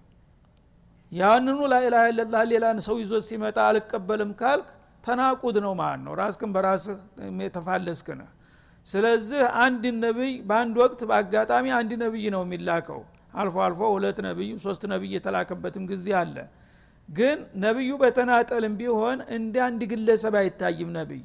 ያንኑ 1.13 1.59
ላኢላሃ 1.73 2.03
ኢላላህ 2.13 2.43
ሌላን 2.53 2.79
ሰው 2.87 2.97
ይዞ 3.03 3.13
ሲመጣ 3.29 3.59
አልቀበልም 3.69 4.33
ካልክ 4.41 4.69
ተናቁድ 5.05 5.57
ነው 5.65 5.73
ማለት 5.81 6.03
ነው። 6.07 6.13
ራስክን 6.21 6.51
በራስህ 6.55 6.99
የተፋለስክ 7.45 8.09
ስለዚህ 8.89 9.43
አንድ 9.63 9.85
ነቢይ 10.03 10.33
በአንድ 10.49 10.77
ወቅት 10.83 11.01
በአጋጣሚ 11.09 11.67
አንድ 11.79 11.91
ነቢይ 12.05 12.27
ነው 12.35 12.43
የሚላከው። 12.47 13.01
አልፎ 13.35 13.57
አልፎ 13.65 13.81
ሁለት 13.95 14.19
ነቢይ 14.27 14.51
ሶስት 14.65 14.83
ነቢይ 14.93 15.11
የተላከበትም 15.17 15.85
ጊዜ 15.91 16.07
አለ። 16.21 16.37
ግን 17.09 17.37
ነቢዩ 17.65 17.91
በተናጠልም 18.03 18.75
ቢሆን 18.81 19.19
እንደ 19.37 19.55
አንድ 19.67 19.83
ግለሰብ 19.93 20.35
አይታይም 20.41 20.91
ነቢይ። 20.97 21.23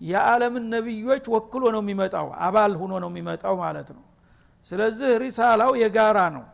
የዓለምን 0.00 0.64
ነቢዮች 0.74 1.24
ወክሎ 1.34 1.64
ነው 1.74 1.82
የሚመጣው 1.84 2.26
አባል 2.46 2.72
ሁኖ 2.80 2.92
ነው 3.04 3.10
የሚመጣው 3.12 3.54
ማለት 3.62 3.88
ነው። 3.96 4.04
ስለዚህ 4.66 5.10
ሪሳላው 5.22 5.72
የጋራ 5.82 6.18
ነው። 6.36 6.44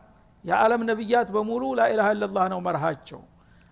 የዓለም 0.45 0.81
ነቢያት 0.89 1.27
በሙሉ 1.35 1.63
ላኢላሃ 1.79 2.07
ኢላላህ 2.15 2.45
ነው 2.53 2.59
መርሃቸው። 2.67 3.21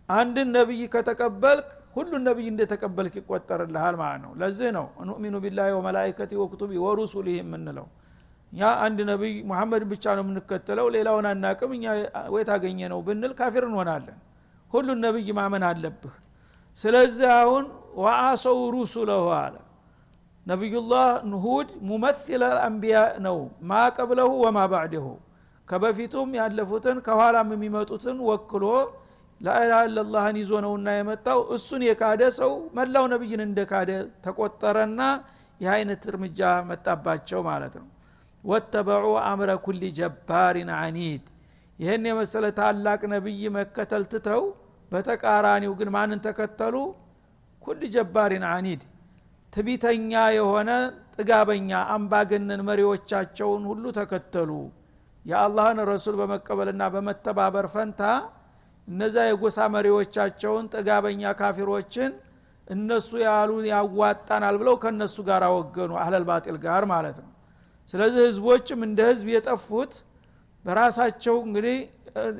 አንድን 0.10 0.50
ነቢይ 0.58 0.82
ከተቀበልክ 0.94 1.70
ሁሉን 1.93 2.23
ነቢይ 2.28 2.47
እንደተቀበልክ 2.52 3.13
ይቆጠርልሃል 3.19 3.95
ማለት 4.02 4.21
ነው። 4.25 4.32
ለዚህ 4.41 4.69
ነው 4.78 4.86
ኑእሚኑ 5.08 5.36
ቢላሂ 5.43 5.69
ወመላይከቲ 5.78 6.32
ወክቱቢ 6.41 6.71
ወሩሱሊህ 6.84 7.38
የምንለው። 7.39 7.88
እኛ 8.54 8.62
አንድ 8.86 8.99
ነቢይ 9.10 9.34
ሙሐመድ 9.49 9.84
ብቻ 9.91 10.06
ነው 10.17 10.23
የምንከተለው 10.25 10.88
ሌላውን 10.95 11.25
አናቅም 11.32 11.71
እኛ 11.78 11.86
ወየት 12.34 12.49
አገኘ 12.56 12.80
ነው 12.93 12.99
ብንል 13.08 13.34
ካፊር 13.39 13.63
እንሆናለን። 13.69 14.17
ሁሉን 14.71 14.99
ነቢይ 15.06 15.30
ማመን 15.39 15.63
አለብህ። 15.69 16.15
ስለዚህ 16.78 17.30
አሁን 17.38 17.65
ወአሰው 18.02 18.60
ሩሱለሁ 18.75 19.25
አለ። 19.38 19.56
ነቢዩላህ 20.45 21.08
ሁድ 21.43 21.69
ሙመሲለ 21.89 22.43
አንቢያ 22.65 22.97
ነው። 23.25 23.38
ማ 23.69 23.82
ቀብለሁ 23.97 24.30
ወማ 24.43 24.60
ባዕደሁ። 24.71 25.08
ከበፊቱም 25.67 26.30
ያለፉትን 26.39 26.97
ከኋላም 27.06 27.49
የሚመጡትን 27.56 28.17
ወክሎ 28.30 28.63
ላኢላሃ 29.41 29.82
ኢለላህን 29.88 30.38
ይዞ 30.41 30.54
ነውና 30.65 30.88
የመጣው 30.97 31.39
እሱን 31.56 31.82
የካደ 31.88 32.21
ሰው 32.39 32.54
መላው 32.78 33.06
ነቢይን 33.13 33.41
እንደ 33.45 33.60
ካደ 33.71 33.91
ተቆጠረና 34.25 35.02
ይህ 35.62 35.69
አይነት 35.75 36.02
እርምጃ 36.12 36.39
መጣባቸው 36.69 37.41
ማለት 37.49 37.73
ነው 37.82 37.88
ወተበዑ 38.43 39.06
አምረ 39.30 39.52
ኩሊ 39.65 39.84
ጀባሪን 39.97 40.69
አኒድ 40.78 41.23
ይህን 41.80 42.06
የመሰለ 42.10 42.45
ታላቅ 42.60 43.02
ነቢይ 43.13 43.43
መከተል 43.58 44.04
ትተው 44.13 44.41
በተቃራኒው 44.91 45.73
ግን 45.80 45.89
ማንን 45.95 46.19
ተከተሉ 46.25 46.75
ኩል 47.63 47.82
ጀባሪን 47.95 48.45
አኒድ 48.54 48.82
ትቢተኛ 49.54 50.12
የሆነ 50.38 50.71
ጥጋበኛ 51.15 51.71
አምባገነን 51.95 52.62
መሪዎቻቸውን 52.69 53.63
ሁሉ 53.71 53.86
ተከተሉ 53.97 54.52
የአላህን 55.25 55.80
ረሱል 55.91 56.15
በመቀበልና 56.19 56.84
በመተባበር 56.93 57.65
ፈንታ 57.73 58.02
እነዛ 58.89 59.15
የጎሳ 59.28 59.58
መሪዎቻቸውን 59.73 60.65
ጥጋበኛ 60.73 61.32
ካፊሮችን 61.39 62.12
እነሱ 62.67 63.10
ያሉ 63.23 63.52
ያዋጣናል 63.69 64.56
ብለው 64.62 64.75
ከነሱ 64.84 65.17
ጋር 65.30 65.43
ወገኑ 65.56 65.91
አህለል 66.02 66.25
ባጢል 66.30 66.58
ጋር 66.65 66.84
ማለት 66.91 67.17
ነው። 67.23 67.32
ስለዚህ 67.89 68.21
ህዝቦችም 68.28 68.80
እንደ 68.88 68.99
ህዝብ 69.10 69.28
የጠፉት 69.36 69.93
በራሳቸው 70.65 71.36
እንግዲህ 71.47 71.78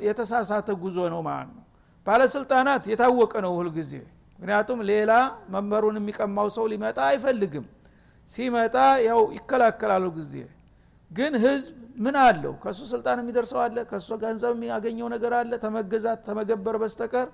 የተሳሳተ 0.08 0.70
ጉዞ 0.82 0.98
ነው 1.14 1.22
ማለት 1.28 1.50
ነው። 1.52 1.64
ባለስልጣናት 2.08 2.84
የታወቀ 2.92 3.34
ነው 3.46 3.54
ሁልጊዜ 3.60 3.92
ምክንያቱም 4.40 4.80
ሌላ 4.90 5.12
መንበሩን 5.54 5.98
የሚቀማው 6.00 6.48
ሰው 6.56 6.66
ሊመጣ 6.72 6.98
አይፈልግም። 7.10 7.66
ሲመጣ 8.30 8.76
ያው 9.08 9.22
ይከላከላሉ 9.38 10.06
ጊዜ 10.18 10.34
ግን 11.12 11.34
ህዝብ 11.44 11.74
ምን 11.98 12.16
አለው? 12.24 12.54
ከእሱ 12.64 12.80
ስልጣን 12.92 13.18
የሚደርሰው 13.22 13.60
አለ? 13.64 13.78
ከእሱ 13.90 14.10
ገንዘብ 14.24 14.52
የሚያገኘው 14.58 15.08
ነገር 15.16 15.34
አለ? 15.40 15.52
ተመገዛት 15.64 16.20
ተመገበር 16.28 16.76
በስተቀር? 16.82 17.28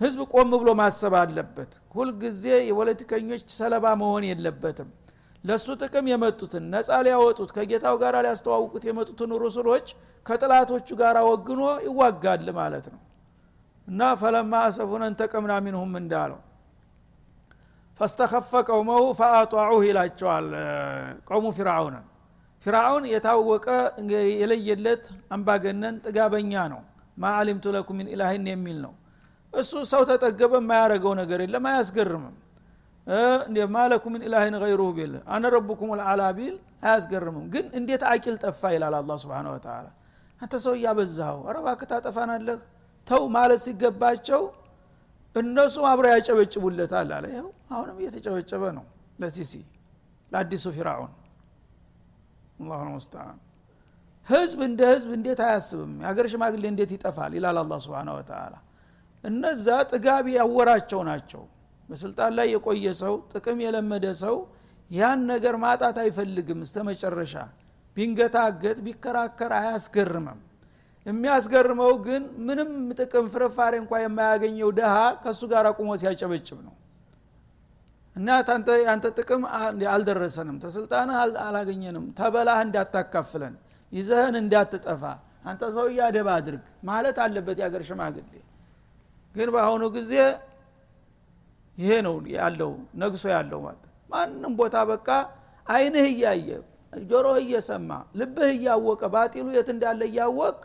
ህዝብ 0.00 0.20
ቆም 0.32 0.50
ብሎ 0.54 0.68
ማሰብ 0.80 1.14
አለበት። 1.20 1.70
ሁልጊዜ 1.94 2.42
የፖለቲከኞች 2.68 3.42
ሰለባ 3.58 3.84
መሆን 4.00 4.24
የለበትም። 4.30 4.88
ለእሱ 5.44 5.66
ጥቅም 5.82 6.06
የመጡትን 6.10 6.64
ነፃ 6.72 6.88
ሊያወጡት 7.06 7.50
ከጌታው 7.56 7.96
ጋር 8.02 8.14
ሊያስተዋውቁት 8.24 8.84
የመጡትን 8.88 9.30
ሩስሎች 9.42 9.86
ከጥላቶቹ 10.26 10.88
ጋር 11.00 11.16
ወግኖ 11.28 11.60
ይዋጋል 11.86 12.46
ማለት 12.58 12.86
ነው። 12.94 13.00
እና 13.88 14.00
ፈለማ 14.20 14.52
አሰፉን 14.68 15.02
እንተቀምና 15.08 15.54
ሚንሁም 15.64 15.92
እንዳለው 16.00 16.40
ፈስተከፈ 18.00 18.52
ቀውመሁ 18.68 19.02
ፈአጧዑህ 19.18 19.82
ይላቸዋል። 19.88 20.48
ቀውሙ 21.28 21.46
ፊርአውንን 21.58 22.04
ፊርአውን 22.64 23.04
የታወቀ 23.10 23.66
የለየለት 24.40 25.04
አምባገነን 25.34 25.96
ጥጋበኛ 26.06 26.52
ነው። 26.72 26.80
ማ 27.16 27.30
አሊምቱ 27.38 27.66
ለኩም 27.74 27.96
ሚን 27.98 28.08
ኢላህን 28.14 28.46
የሚል 28.50 28.78
ነው። 28.84 28.94
እሱ 29.52 29.72
ሰው 29.90 30.02
ተጠገበ 30.10 30.52
የማያረገው 30.60 31.12
ነገር 31.20 31.40
የለም 31.44 31.66
አያስገርምም። 31.70 32.34
ማለኩ 33.74 34.04
ምን 34.12 34.22
ኢላህን 34.26 34.54
ገይሩሁ 34.62 34.88
ቢል 34.96 35.12
አነ 35.34 35.44
ረቡኩም 35.54 35.90
ልአላ 36.00 36.22
ቢል 36.38 36.54
አያስገርምም። 36.84 37.44
ግን 37.52 37.66
እንዴት 37.78 38.02
አቂል 38.10 38.36
ጠፋ 38.42 38.70
ይላል 38.74 38.94
አላ 38.98 39.12
ስብን 39.22 39.46
ወተላ 39.52 39.86
አንተ 40.40 40.54
ሰው 40.64 40.72
እያበዛኸው 40.78 41.38
አረባክ 41.50 41.80
ታጠፋናለህ 41.90 42.58
ተው 43.06 43.22
ማለት 43.36 43.60
ሲገባቸው 43.66 44.42
እነሱም 45.36 45.84
አብረው 45.90 46.12
ያጨበጭቡለታል 46.14 47.10
አለ። 47.16 47.24
ይኸው 47.32 47.48
አሁንም 47.72 47.96
እየተጨበጨበ 48.02 48.62
ነው 48.78 48.84
ለሲሲ 49.20 49.52
ለአዲሱ 50.32 50.66
ፊራውን 50.76 51.12
አላሁ 52.58 52.82
ሙስተዓን 52.92 53.36
ህዝብ 54.28 54.60
እንደ 54.68 54.80
ህዝብ 54.92 55.10
እንዴት 55.16 55.40
አያስብም? 55.46 55.92
የሀገር 56.02 56.26
ሽማግሌ 56.32 56.64
እንዴት 56.72 56.90
ይጠፋል? 56.96 57.32
ይላል 57.38 57.58
አላ 57.60 57.72
ስብን 57.84 58.08
ወተላ 58.16 58.54
እነዛ 59.24 59.66
ጥጋቢ 59.92 60.26
ያወራቸው 60.38 61.00
ናቸው። 61.10 61.42
በስልጣን 61.88 62.32
ላይ 62.38 62.46
የቆየ 62.54 62.86
ሰው 63.02 63.14
ጥቅም 63.32 63.58
የለመደ 63.64 64.06
ሰው 64.22 64.36
ያን 64.90 65.20
ነገር 65.32 65.54
ማጣት 65.64 65.96
አይፈልግም 66.02 66.60
እስተ 66.66 66.76
መጨረሻ 66.88 67.34
ቢንገታገት 67.96 68.78
ቢከራከር 68.86 69.52
አያስገርምም። 69.58 70.40
የሚያስገርመው 71.06 71.92
ግን 72.06 72.22
ምንም 72.46 72.70
ጥቅም 72.98 73.26
ፍርፋሬ 73.34 73.74
እንኳ 73.82 73.92
የማያገኘው 74.02 74.70
ደሃ 74.78 74.94
ከእሱ 75.22 75.42
ጋር 75.52 75.66
ቁሞ 75.78 75.90
ሲያጨበጭብ 76.00 76.58
ነው 76.66 76.74
እና 78.16 78.28
አንተ 78.90 79.06
ጥቅም 79.18 79.42
አልደረሰንም 79.92 80.56
ተስልጣንህ 80.62 81.16
አላገኘንም 81.46 82.04
ተበላህ 82.18 82.58
እንዳታካፍለን 82.66 83.54
ይዘህን 83.92 84.36
እንዳትጠፋ 84.40 85.02
አንተ 85.50 85.62
ሰው 85.74 85.86
እያደባ 85.90 86.28
አድርግ 86.38 86.62
ማለት 86.88 87.16
አለበት 87.24 87.58
የአገር 87.62 87.82
ሽማግሌ። 87.88 88.32
ግን 89.34 89.48
በአሁኑ 89.54 89.82
ጊዜ 89.96 90.12
ይሄ 91.78 91.90
ነው 92.06 92.14
ያለው 92.36 92.70
ነግሶ 93.00 93.24
ያለው 93.34 93.60
ማለት 93.66 93.82
ማንም 94.10 94.52
ቦታ 94.60 94.76
በቃ 94.90 95.08
አይንህ 95.66 96.06
እያየ 96.12 96.48
ጆሮህ 96.92 97.38
እየሰማ 97.44 97.90
ልብህ 98.20 98.50
እያወቀ 98.56 99.02
ባጢሉ 99.14 99.46
የት 99.56 99.68
እንዳለ 99.74 100.00
እያወቅ 100.10 100.58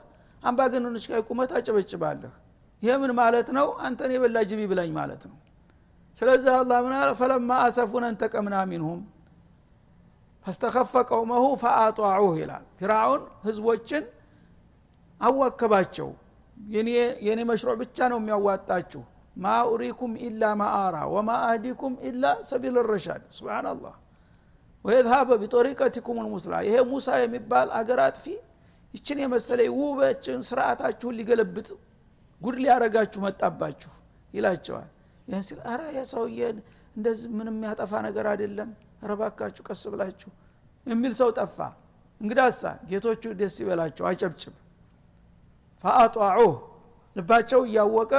አምባገነኖች 0.44 1.06
ቁመት 1.30 1.52
አጨበጭባለህ 1.58 2.34
ይህ 2.84 2.96
ምን 3.02 3.12
ማለት 3.20 3.50
ነው? 3.58 3.68
አንተን 3.86 4.12
የበላ 4.14 4.38
ጅቢ 4.50 4.62
ብላኝ 4.72 4.92
ማለት 5.00 5.24
ነው 5.30 5.36
ስለዚህ 6.18 6.50
አላ 6.54 6.72
አለ? 6.80 7.12
ፈለማ 7.20 7.50
አሰፉን 7.66 8.06
እንተቀምና 8.08 8.56
ሚንሁም። 8.72 9.02
ፈስተከፈ 10.46 10.94
ቀውመሁ 11.10 11.44
ፈአጧዑህ 11.62 12.36
ይላል። 12.42 12.64
ፊራውን 12.80 13.24
ህዝቦችን 13.46 14.04
አዋከባቸው። 15.22 16.10
የኔ 17.26 17.40
መሽሩዕ 17.50 17.76
ብቻ 17.82 17.98
ነው 18.12 18.20
የሚያዋጣችሁ። 18.22 19.02
ማ 19.36 19.54
ኡሪኩም 19.70 20.14
ኢላ 20.26 20.44
ማአራ 20.60 20.96
ወማ 21.14 21.30
አህዲኩም 21.46 21.94
ኢላ 22.08 22.24
ሰቢል 22.50 22.78
ረሻድ። 22.90 23.22
ስብናላህ 23.38 23.96
ወየዝሃበ 24.86 25.30
ቢጦሪቀቲኩም 25.42 26.18
ልሙስላ። 26.26 26.54
ይሄ 26.68 26.76
ሙሳ 26.90 27.08
የሚባል 27.22 27.68
አገር 27.80 28.00
አጥፊ 28.06 28.26
ይችን 28.94 29.18
የመሰለ 29.24 29.60
ውበችን 29.78 30.40
ስርአታችሁን 30.48 31.16
ሊገለብጥ 31.20 31.68
ጉድ 32.42 32.56
ሊያረጋችሁ 32.64 33.20
መጣባችሁ 33.26 33.92
ይላቸዋል 34.34 34.90
ይህን 35.32 35.44
ሲል 35.48 35.60
አረ 35.72 35.82
የሰውዬ 35.98 36.40
እንደዚህ 36.96 37.30
ምንም 37.38 37.56
የሚያጠፋ 37.58 37.92
ነገር 38.08 38.26
አይደለም። 38.32 38.70
ረባካችሁ 39.10 39.64
ቀስ 39.68 39.84
ብላችሁ 39.94 40.30
የሚል 40.86 41.14
ሰው 41.20 41.30
ጠፋ። 41.38 41.58
እንግዳሳ 42.22 42.62
ጌቶቹ 42.90 43.24
ደስ 43.40 43.56
ይበላቸው 43.62 44.06
አጨብጭብ 44.10 44.56
ፈአጧዑህ 45.84 46.54
ልባቸው 47.16 47.62
እያወቀ 47.68 48.14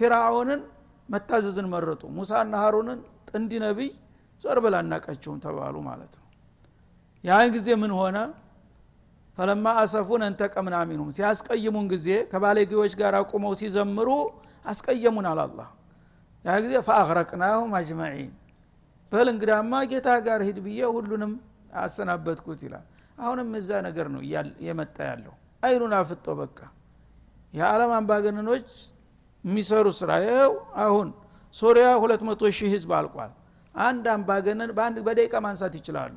ፊራውንን 0.00 0.62
መታዘዝን 1.08 1.66
መረጡ። 1.74 2.02
ሙሳና 2.16 2.54
ሀሩንን 2.62 2.98
ጥንዲ 3.28 3.52
ነቢይ 3.64 3.90
ዞር 4.44 4.58
አናቃቸውም 4.80 5.38
ተባሉ 5.44 5.76
ማለት 5.88 6.12
ነው። 6.18 6.24
ያን 7.24 7.48
ጊዜ 7.56 7.68
ምን 7.82 7.92
ሆነ? 7.98 8.16
ፈለማ 9.38 9.66
አሰፉን 9.80 10.22
እንተቀምና 10.26 10.76
ሚንሁም 10.88 11.10
ሲያስቀይሙን 11.16 11.86
ጊዜ 11.92 12.08
ከባለጌዎች 12.30 12.92
ጋር 13.00 13.14
ቁመው 13.30 13.52
ሲዘምሩ 13.60 14.08
አስቀየሙን 14.64 15.26
አላላ 15.30 15.58
ያ 16.44 16.56
ጊዜ 16.64 16.74
ፈአክረቅናሁም 16.86 17.72
አጅመዒን። 17.78 18.30
በል 19.12 19.28
እንግዳማ 19.32 19.72
ጌታ 19.90 20.08
ጋር 20.26 20.40
ሂድ 20.46 20.58
ብዬ 20.64 20.80
ሁሉንም 20.96 21.32
አሰናበትኩት 21.82 22.60
ይላል። 22.66 22.84
አሁንም 23.18 23.48
እዛ 23.60 23.70
ነገር 23.86 24.06
ነው 24.14 24.20
የመጣ 24.66 24.96
ያለው። 25.10 25.34
አይኑን 25.62 25.92
አፍጦ 25.98 26.26
በቃ። 26.40 26.58
የዓለም 27.54 27.92
አምባገነኖች 27.98 28.68
የሚሰሩ 29.44 29.86
ስራ 30.00 30.10
ይኸው 30.24 30.52
አሁን 30.84 31.08
ሶሪያ 31.54 31.86
ሁለት 32.02 32.22
መቶ 32.28 32.50
ሺህ 32.56 32.70
ህዝብ 32.74 32.90
አልቋል። 32.98 33.32
አንድ 33.74 34.04
አምባገነን 34.14 34.70
በአንድ 34.76 34.98
በደቂቃ 35.06 35.34
ማንሳት 35.44 35.74
ይችላሉ። 35.78 36.16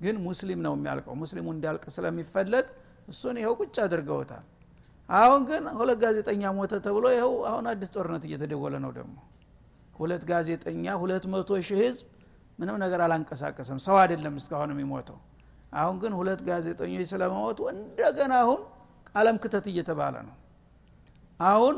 ግን 0.00 0.16
ሙስሊም 0.26 0.60
ነው 0.66 0.74
የሚያልቀው። 0.76 1.14
ሙስሊሙ 1.22 1.46
እንዲያልቅ 1.54 1.84
ስለሚፈለግ 1.96 2.66
እሱን 3.08 3.36
ይኸው 3.40 3.54
ቁጭ 3.60 3.76
አድርገውታል። 3.84 4.44
አሁን 5.08 5.42
ግን 5.48 5.64
ሁለት 5.78 5.98
ጋዜጠኛ 6.02 6.42
ሞተ 6.58 6.74
ተብሎ 6.84 7.04
ይኸው 7.14 7.32
አሁን 7.50 7.64
አዲስ 7.70 7.90
ጦርነት 7.94 8.24
እየተደወለ 8.28 8.74
ነው 8.84 8.92
ደግሞ 8.98 9.16
ሁለት 10.00 10.22
ጋዜጠኛ 10.30 10.84
ሁለት 11.02 11.24
መቶ 11.32 11.50
ሺህ 11.66 11.78
ህዝብ 11.82 12.06
ምንም 12.58 12.76
ነገር 12.82 13.00
አላንቀሳቀሰም። 13.04 13.78
ሰው 13.84 13.96
አይደለም 14.02 14.34
እስካሁን 14.40 14.70
የሚሞተው። 14.74 15.18
አሁን 15.74 15.96
ግን 16.02 16.12
ሁለት 16.18 16.40
ጋዜጠኞች 16.48 17.08
ስለመሞቱ 17.12 17.58
እንደገና 17.72 18.32
አሁን 18.44 18.60
ቃለም 19.10 19.36
ክተት 19.42 19.66
እየተባለ 19.72 20.14
ነው። 20.28 20.36
አሁን 21.40 21.76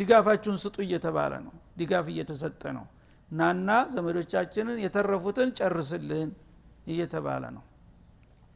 ድጋፋችሁን 0.00 0.58
ስጡ 0.62 0.76
እየተባለ 0.86 1.32
ነው። 1.44 1.52
ድጋፍ 1.80 2.06
እየተሰጠ 2.12 2.62
ነው። 2.78 2.86
እናና 3.28 3.70
ዘመዶቻችንን 3.92 4.78
የተረፉትን 4.84 5.50
ጨርስልን 5.58 6.30
እየተባለ 6.86 7.44
ነው። 7.56 7.64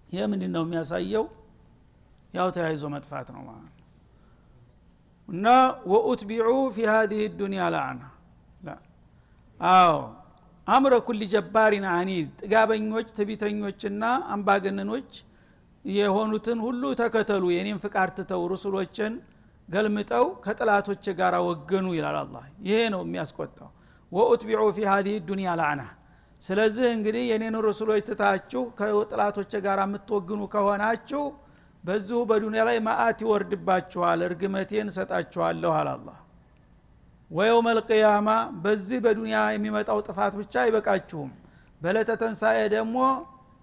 ይህ 0.08 0.24
ምንድ 0.30 0.44
ነው 0.54 0.62
የሚያሳየው? 0.66 1.24
ያው 2.34 2.48
ተያይዞ 2.56 2.84
መጥፋት 2.94 3.28
ነው 3.34 3.42
ማለት 3.48 3.70
ነው። 3.70 3.86
እና 5.28 5.46
ወኡትቢዑ 5.92 6.46
ፊ 6.74 6.86
ሀዚህ 6.90 7.22
ዱኒያ 7.38 7.62
ላዕና 7.74 8.02
አዎ። 9.72 9.96
አምረ 10.66 10.94
ኩል 11.06 11.20
ጀባሪን 11.32 11.86
አኒድ 11.92 12.28
ጥጋበኞች 12.40 13.08
ትቢተኞችና 13.16 14.04
አምባገነኖች 14.34 15.10
የሆኑትን 15.84 16.58
ሁሉ 16.66 16.82
ተከተሉ 17.00 17.44
የኔም 17.54 17.78
ፍቃድ 17.82 18.10
ትተው 18.18 18.42
ሩሱሎችን 18.52 19.12
ገልምጠው 19.68 20.24
ከጥላቶች 20.44 21.04
ጋር 21.18 21.34
ወገኑ 21.48 21.86
ይላል 21.96 22.16
አላ 22.22 22.36
ይሄ 22.66 22.78
ነው 22.94 23.02
የሚያስቆጣው። 23.04 23.68
ወኡትቢዑ 24.12 24.64
ፊ 24.76 24.86
ሀዚህ 24.90 25.16
ዱኒያ 25.28 25.52
ላዕና 25.60 25.82
ስለዚህ 26.42 26.86
እንግዲህ 26.96 27.22
የኔን 27.30 27.56
ሩሱሎች 27.66 28.02
ትታችሁ 28.08 28.62
ከጥላቶች 28.78 29.52
ጋር 29.66 29.78
የምትወግኑ 29.84 30.40
ከሆናችሁ 30.54 31.22
በዚሁ 31.84 32.18
በዱኒያ 32.28 32.62
ላይ 32.68 32.78
ማአት 32.86 33.18
ይወርድባችኋል 33.24 34.20
እርግመቴን 34.28 34.90
እሰጣችኋለሁ 34.92 35.72
አላላ 35.78 36.08
ወየውም 37.30 37.66
አልቅያማ 37.70 38.28
በዚህ 38.64 38.98
በዱንያ 39.04 39.38
የሚመጣው 39.54 39.98
ጥፋት 40.06 40.34
ብቻ 40.40 40.54
አይበቃችሁም። 40.64 41.30
በለተ 41.80 42.10
ተንሳኤ 42.20 42.58
ደግሞ 42.74 42.98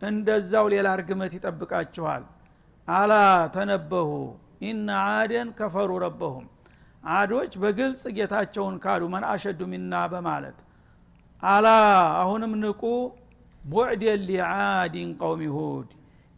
እንደዛው 0.02 0.66
ሌላ 0.74 0.88
እርግመት 0.98 1.34
ይጠብቃችኋል። 1.38 2.24
አላ 2.88 3.14
ተነበሁ 3.56 4.10
ኢነ 4.64 4.88
አደን 5.12 5.50
ከፈሩ 5.60 5.92
ረበሁም። 6.04 6.46
አዶች 7.12 7.54
በግልጽ 7.62 8.04
ጌታቸውን 8.18 8.76
ካዱ 8.84 9.04
መን 9.14 9.24
አሸዱ 9.30 9.60
ሚና 9.72 9.94
በማለት። 10.12 10.58
አላ 11.44 11.68
አሁንም 12.22 12.54
ንቁ 12.64 12.82
ቡዕድን 13.62 14.22
ሊዓዲን 14.28 15.10
ቀውም 15.20 15.42
ይሁድ። 15.48 15.90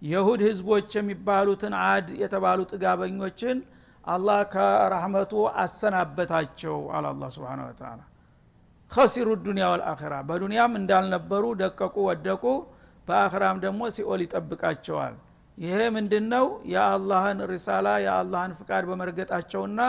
የሁድ 0.02 0.42
ህዝቦች 0.48 0.90
የሚባሉትን 0.98 1.74
አድ 1.86 2.08
የተባሉ 2.22 2.60
ጥጋበኞችን 2.72 3.58
አላህ 4.08 4.40
ከረህመቱ 4.54 5.34
አሰናበታቸው 5.62 6.78
አለ 6.96 7.06
አላ 7.12 7.28
ስብን 7.36 7.62
ተላ 7.78 8.00
ከሲሩ 8.92 9.30
ዱኒያ 9.46 9.66
ወልአኸራ 9.74 10.14
በዱንያም 10.28 10.74
እንዳልነበሩ 10.80 11.44
ደቀቁ 11.62 11.96
ወደቁ። 12.10 12.44
በአኸራም 13.08 13.58
ደግሞ 13.64 13.82
ሲኦል 13.96 14.22
ይጠብቃቸዋል። 14.26 15.16
ይሄ 15.58 15.78
ምንድን 15.96 16.26
ነው 16.34 16.46
የአላህን 16.74 17.40
ሪሳላ 17.52 17.88
የአላህን 18.06 18.54
ፍቃድ 18.60 18.84
በመርገጣቸውና 18.90 19.80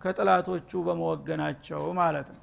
ከጥላቶቹ 0.00 0.70
በመወገናቸው 0.86 1.82
ማለት 2.00 2.28
ነው። 2.34 2.42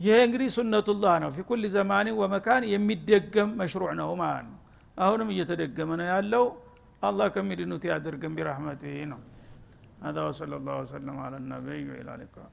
ይሄ 0.00 0.16
እንግዲህ 0.26 0.48
ሱነቱላህ 0.56 1.14
ነው። 1.24 1.30
ፊ 1.32 1.44
ኩል 1.48 1.64
ዘማኒ 1.74 2.08
ወመካን 2.20 2.64
የሚደገም 2.72 3.50
መሽሩዕ 3.60 3.90
ነው 4.00 4.10
ማለት 4.22 4.46
ነው። 4.48 4.58
አሁንም 4.96 5.28
እየተደገመ 5.34 5.90
ነው 6.00 6.08
ያለው። 6.12 6.44
አላህ 7.02 7.28
ከሚድኑት 7.34 7.84
ያድርግን 7.90 8.32
ቢረህመት 8.36 8.82
ነው 9.12 9.20
هذا 10.02 10.22
وصلى 10.22 10.56
الله 10.56 10.78
وسلم 10.80 11.18
على 11.18 11.36
النبي 11.36 11.90
وإلى 11.90 12.14
اللقاء 12.14 12.50